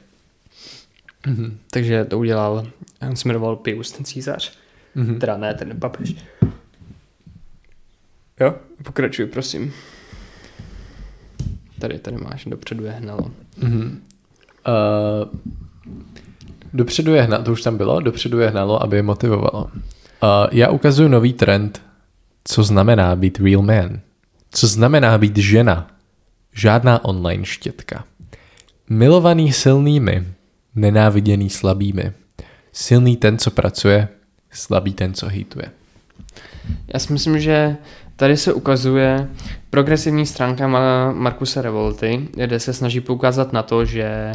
Mhm. 1.26 1.58
Takže 1.70 2.04
to 2.04 2.18
udělal, 2.18 2.66
on 3.08 3.16
se 3.16 3.28
jmenoval 3.28 3.56
Pius, 3.56 3.92
ten 3.92 4.04
císař. 4.04 4.58
Mhm. 4.94 5.18
Teda 5.18 5.36
ne, 5.36 5.54
ten 5.54 5.80
papež. 5.80 6.14
Jo, 8.40 8.54
pokračuj, 8.84 9.26
prosím. 9.26 9.72
Tady, 11.80 11.98
tady 11.98 12.16
máš, 12.16 12.44
dopředu 12.44 12.84
je 12.84 12.90
hnalo. 12.90 13.30
Mhm. 13.62 14.00
Uh, 14.68 15.38
dopředu 16.72 17.14
je 17.14 17.22
hnalo, 17.22 17.44
to 17.44 17.52
už 17.52 17.62
tam 17.62 17.76
bylo, 17.76 18.00
dopředu 18.00 18.38
je 18.38 18.50
hnalo, 18.50 18.82
aby 18.82 18.96
je 18.96 19.02
motivovalo. 19.02 19.64
Uh, 19.64 19.70
já 20.52 20.70
ukazuju 20.70 21.08
nový 21.08 21.32
trend, 21.32 21.82
co 22.44 22.62
znamená 22.62 23.16
být 23.16 23.40
real 23.40 23.62
man. 23.62 24.00
Co 24.50 24.66
znamená 24.66 25.18
být 25.18 25.36
žena. 25.36 25.90
Žádná 26.52 27.04
online 27.04 27.44
štětka. 27.44 28.04
Milovaný 28.88 29.52
silnými, 29.52 30.26
nenáviděný 30.74 31.50
slabými. 31.50 32.12
Silný 32.72 33.16
ten, 33.16 33.38
co 33.38 33.50
pracuje, 33.50 34.08
slabý 34.50 34.92
ten, 34.92 35.14
co 35.14 35.28
hejtuje. 35.28 35.66
Já 36.94 37.00
si 37.00 37.12
myslím, 37.12 37.40
že 37.40 37.76
tady 38.20 38.36
se 38.36 38.52
ukazuje 38.52 39.28
progresivní 39.70 40.26
stránka 40.26 40.68
Ma- 40.68 41.14
Markusa 41.14 41.62
Revolty, 41.62 42.28
kde 42.32 42.60
se 42.60 42.72
snaží 42.72 43.00
poukázat 43.00 43.52
na 43.52 43.62
to, 43.62 43.84
že 43.84 44.32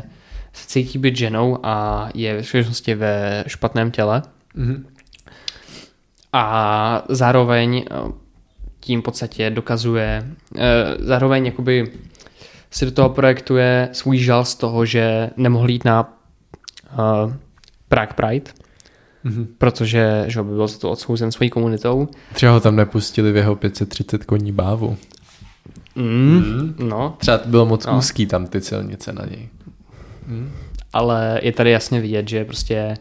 se 0.53 0.67
cítí 0.67 0.99
být 0.99 1.17
ženou 1.17 1.59
a 1.63 2.07
je 2.13 2.35
ve 2.35 2.43
skutečnosti 2.43 2.95
ve 2.95 3.43
špatném 3.47 3.91
těle. 3.91 4.21
Mhm. 4.55 4.87
A 6.33 7.03
zároveň 7.09 7.85
eh, 7.91 7.95
tím 8.79 9.01
v 9.01 9.03
podstatě 9.03 9.49
dokazuje, 9.49 10.25
eh, 10.57 10.61
zároveň 10.99 11.45
jakoby 11.45 11.91
si 12.71 12.85
do 12.85 12.91
toho 12.91 13.09
projektuje 13.09 13.89
svůj 13.91 14.17
žal 14.17 14.45
z 14.45 14.55
toho, 14.55 14.85
že 14.85 15.29
nemohl 15.37 15.69
jít 15.69 15.85
na 15.85 16.13
uh, 16.97 17.33
Prague 17.87 18.13
Pride, 18.13 18.51
Mhm. 19.25 19.47
protože 19.57 20.23
že 20.27 20.43
by 20.43 20.49
byl 20.49 20.67
za 20.67 20.77
to 20.77 20.91
odsouzen 20.91 21.31
svojí 21.31 21.49
komunitou. 21.49 22.07
Třeba 22.33 22.51
ho 22.51 22.59
tam 22.59 22.75
nepustili 22.75 23.31
v 23.31 23.35
jeho 23.35 23.55
530 23.55 24.23
koní 24.23 24.51
bávu. 24.51 24.97
Mm, 25.95 26.75
No, 26.89 27.15
Třeba 27.19 27.37
to 27.37 27.49
bylo 27.49 27.65
moc 27.65 27.85
No. 27.85 27.97
úzký 27.97 28.25
tam 28.25 28.47
ty 28.47 28.61
silnice 28.61 29.13
na 29.13 29.25
něj. 29.25 29.49
ale 30.93 31.39
je 31.43 31.51
tady 31.51 31.71
jasně 31.71 32.01
vidět, 32.01 32.29
že 32.29 32.45
prostě 32.45 32.93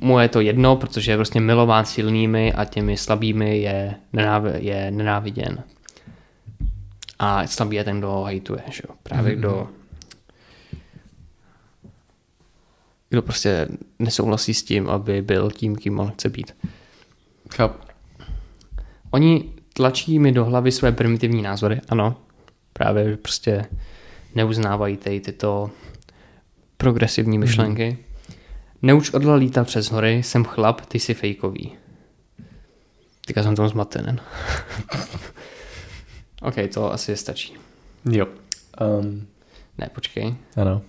mu 0.00 0.18
je 0.18 0.28
to 0.28 0.40
jedno, 0.40 0.76
protože 0.76 1.12
je 1.12 1.16
prostě 1.16 1.40
milován 1.40 1.84
silnými 1.84 2.52
a 2.52 2.64
těmi 2.64 2.96
slabými 2.96 3.58
je, 3.58 3.94
nenáv- 4.12 4.54
je 4.58 4.90
nenáviděn. 4.90 5.58
A 7.18 7.46
slabý 7.46 7.76
je 7.76 7.84
ten, 7.84 7.98
kdo 7.98 8.08
ho 8.10 8.24
hejtuje, 8.24 8.60
že 8.70 8.82
jo? 8.88 8.94
Právě 9.02 9.32
Mhm. 9.32 9.38
kdo 9.38 9.68
kdo 13.14 13.22
prostě 13.22 13.68
nesouhlasí 13.98 14.54
s 14.54 14.62
tím, 14.62 14.88
aby 14.88 15.22
byl 15.22 15.50
tím, 15.50 15.76
kým 15.76 16.00
on 16.00 16.10
chce 16.10 16.28
být. 16.28 16.56
Chápu. 17.54 17.78
Oni 19.10 19.52
tlačí 19.72 20.18
mi 20.18 20.32
do 20.32 20.44
hlavy 20.44 20.72
své 20.72 20.92
primitivní 20.92 21.42
názory, 21.42 21.80
ano. 21.88 22.16
Právě 22.72 23.16
prostě 23.16 23.64
neuznávají 24.34 24.96
tady 24.96 25.20
tyto 25.20 25.70
progresivní 26.76 27.38
myšlenky. 27.38 27.90
Mm. 27.90 27.96
Neuč 28.82 29.10
odla 29.10 29.34
lítat 29.34 29.66
přes 29.66 29.90
hory, 29.90 30.22
jsem 30.22 30.44
chlap, 30.44 30.80
ty 30.80 31.00
jsi 31.00 31.14
fejkový. 31.14 31.72
Teďka 33.26 33.42
jsem 33.42 33.56
tomu 33.56 33.68
zmatený. 33.68 34.18
OK, 36.42 36.54
to 36.74 36.92
asi 36.92 37.16
stačí. 37.16 37.54
Jo. 38.10 38.26
Um, 39.00 39.26
Ne, 39.78 39.90
počkej. 39.94 40.34
ano. 40.56 40.82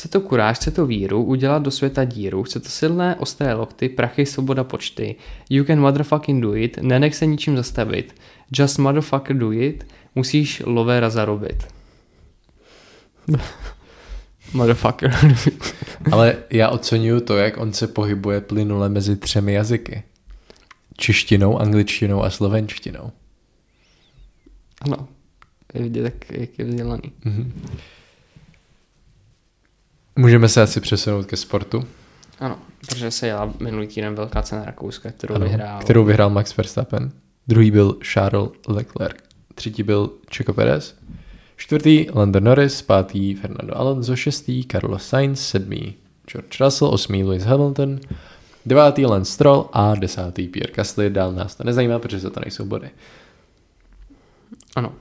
Chce 0.00 0.08
to 0.08 0.20
kuráž, 0.20 0.56
chce 0.56 0.70
to 0.70 0.86
víru, 0.86 1.24
udělat 1.24 1.62
do 1.62 1.70
světa 1.70 2.04
díru, 2.04 2.42
chce 2.42 2.60
to 2.60 2.68
silné, 2.68 3.16
ostré 3.16 3.54
lokty, 3.54 3.88
prachy, 3.88 4.26
svoboda 4.26 4.64
počty. 4.64 5.16
You 5.50 5.64
can 5.64 5.80
motherfucking 5.80 6.42
do 6.42 6.54
it, 6.54 6.78
nenech 6.82 7.14
se 7.14 7.26
ničím 7.26 7.56
zastavit. 7.56 8.14
Just 8.52 8.78
motherfucker 8.78 9.36
do 9.36 9.52
it, 9.52 9.86
musíš 10.14 10.62
lovéra 10.66 11.10
zarobit. 11.10 11.66
motherfucker. 14.52 15.14
Ale 16.12 16.36
já 16.50 16.68
oceňuju 16.68 17.20
to, 17.20 17.36
jak 17.36 17.56
on 17.56 17.72
se 17.72 17.86
pohybuje 17.86 18.40
plynule 18.40 18.88
mezi 18.88 19.16
třemi 19.16 19.52
jazyky. 19.52 20.02
Češtinou, 20.96 21.58
angličtinou 21.58 22.22
a 22.22 22.30
slovenštinou. 22.30 23.12
Ano. 24.80 25.08
Je 25.74 25.82
vidět, 25.82 26.02
jak, 26.02 26.30
jak 26.30 26.58
je 26.58 26.64
vzdělaný. 26.64 27.12
Mhm. 27.24 27.52
Můžeme 30.20 30.48
se 30.48 30.62
asi 30.62 30.80
přesunout 30.80 31.26
ke 31.26 31.36
sportu, 31.36 31.84
Ano, 32.40 32.58
protože 32.80 33.10
se 33.10 33.26
jela 33.26 33.52
minulý 33.60 33.86
týden 33.86 34.14
velká 34.14 34.42
cena 34.42 34.64
Rakouska, 34.64 35.10
kterou 35.10 35.34
ano, 35.34 35.46
vyhrál. 35.46 35.80
kterou 35.80 36.04
vyhrál 36.04 36.30
Max 36.30 36.56
Verstappen. 36.56 37.10
Druhý 37.48 37.70
byl 37.70 37.98
Charles 38.12 38.50
Leclerc. 38.68 39.16
Třetí 39.54 39.82
byl 39.82 40.10
Checo 40.36 40.52
Perez. 40.52 40.98
Čtvrtý 41.56 42.06
Lando 42.14 42.40
Norris, 42.40 42.82
pátý 42.82 43.34
Fernando 43.34 43.76
Alonso, 43.78 44.16
šestý 44.16 44.64
Carlos 44.64 45.08
Sainz, 45.08 45.48
sedmý 45.48 45.94
George 46.26 46.60
Russell, 46.60 46.90
osmý 46.94 47.24
Lewis 47.24 47.44
Hamilton, 47.44 48.00
devátý 48.66 49.06
Lance 49.06 49.32
Stroll 49.32 49.68
a 49.72 49.94
desátý 49.94 50.48
Pierre 50.48 50.72
Gasly. 50.72 51.10
Dál 51.10 51.32
nás 51.32 51.54
to 51.54 51.64
nezajímá, 51.64 51.98
protože 51.98 52.30
to 52.30 52.40
nejsou 52.40 52.64
body. 52.64 52.90
Ano. 54.76 54.92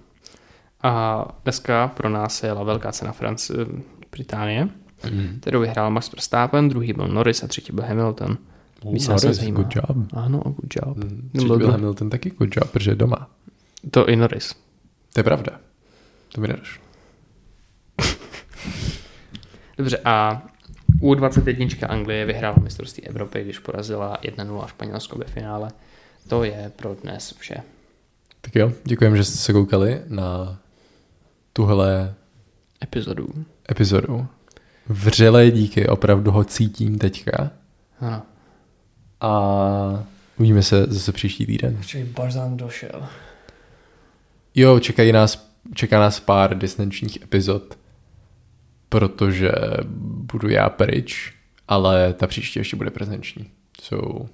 A 0.83 1.25
dneska 1.43 1.87
pro 1.87 2.09
nás 2.09 2.43
jela 2.43 2.63
velká 2.63 2.91
cena 2.91 3.11
Francie, 3.11 3.65
Británie, 4.11 4.67
Mm. 5.11 5.37
kterou 5.41 5.59
vyhrál 5.59 5.91
Max 5.91 6.11
Verstappen, 6.11 6.69
druhý 6.69 6.93
byl 6.93 7.07
Norris 7.07 7.43
a 7.43 7.47
třetí 7.47 7.71
byl 7.73 7.83
Hamilton. 7.83 8.37
Víc 8.91 9.07
nás 9.07 9.23
Norris, 9.23 9.37
nezajímá. 9.37 9.61
good 9.61 9.75
job. 9.75 9.97
Ano, 10.13 10.39
good 10.39 10.75
job. 10.75 10.97
Mm. 10.97 11.03
Byl 11.09 11.29
Třetí 11.31 11.47
byl 11.47 11.57
druhý. 11.57 11.71
Hamilton 11.71 12.09
taky 12.09 12.29
good 12.29 12.55
job, 12.55 12.71
protože 12.71 12.91
je 12.91 12.95
doma. 12.95 13.29
To 13.91 14.09
i 14.09 14.15
Norris. 14.15 14.55
To 15.13 15.19
je 15.19 15.23
pravda. 15.23 15.59
To 16.33 16.41
mi 16.41 16.47
nedošlo. 16.47 16.83
Dobře, 19.77 19.97
a 20.05 20.41
U21 21.01 21.85
Anglie 21.89 22.25
vyhrála 22.25 22.57
mistrovství 22.63 23.03
Evropy, 23.07 23.43
když 23.43 23.59
porazila 23.59 24.17
1-0 24.21 24.67
Španělsko 24.67 25.17
ve 25.17 25.25
finále. 25.25 25.71
To 26.27 26.43
je 26.43 26.71
pro 26.75 26.95
dnes 27.03 27.33
vše. 27.37 27.55
Tak 28.41 28.55
jo, 28.55 28.71
děkujeme, 28.83 29.17
že 29.17 29.23
jste 29.23 29.37
se 29.37 29.53
koukali 29.53 30.01
na 30.07 30.59
tuhle 31.53 32.15
Epizodu. 32.83 33.27
epizodu. 33.71 34.27
Vřelé 34.89 35.51
díky, 35.51 35.87
opravdu 35.87 36.31
ho 36.31 36.43
cítím 36.43 36.97
teďka. 36.99 37.51
Ano. 37.99 38.21
A 39.21 40.05
uvidíme 40.37 40.63
se 40.63 40.85
zase 40.85 41.11
příští 41.11 41.45
týden. 41.45 41.77
Čili 41.85 42.03
Barzán 42.03 42.57
došel. 42.57 43.07
Jo, 44.55 44.79
čekají 44.79 45.11
nás, 45.11 45.51
čeká 45.73 45.99
nás 45.99 46.19
pár 46.19 46.57
distančních 46.57 47.21
epizod, 47.21 47.77
protože 48.89 49.51
budu 50.33 50.49
já 50.49 50.69
pryč, 50.69 51.33
ale 51.67 52.13
ta 52.13 52.27
příští 52.27 52.59
ještě 52.59 52.75
bude 52.75 52.89
prezenční. 52.89 53.51
So, 53.81 54.27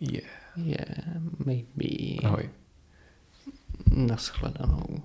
yeah. 0.00 0.30
Yeah, 0.56 1.16
maybe. 1.46 2.22
Ahoj. 2.24 2.50
Naschledanou. 3.96 5.02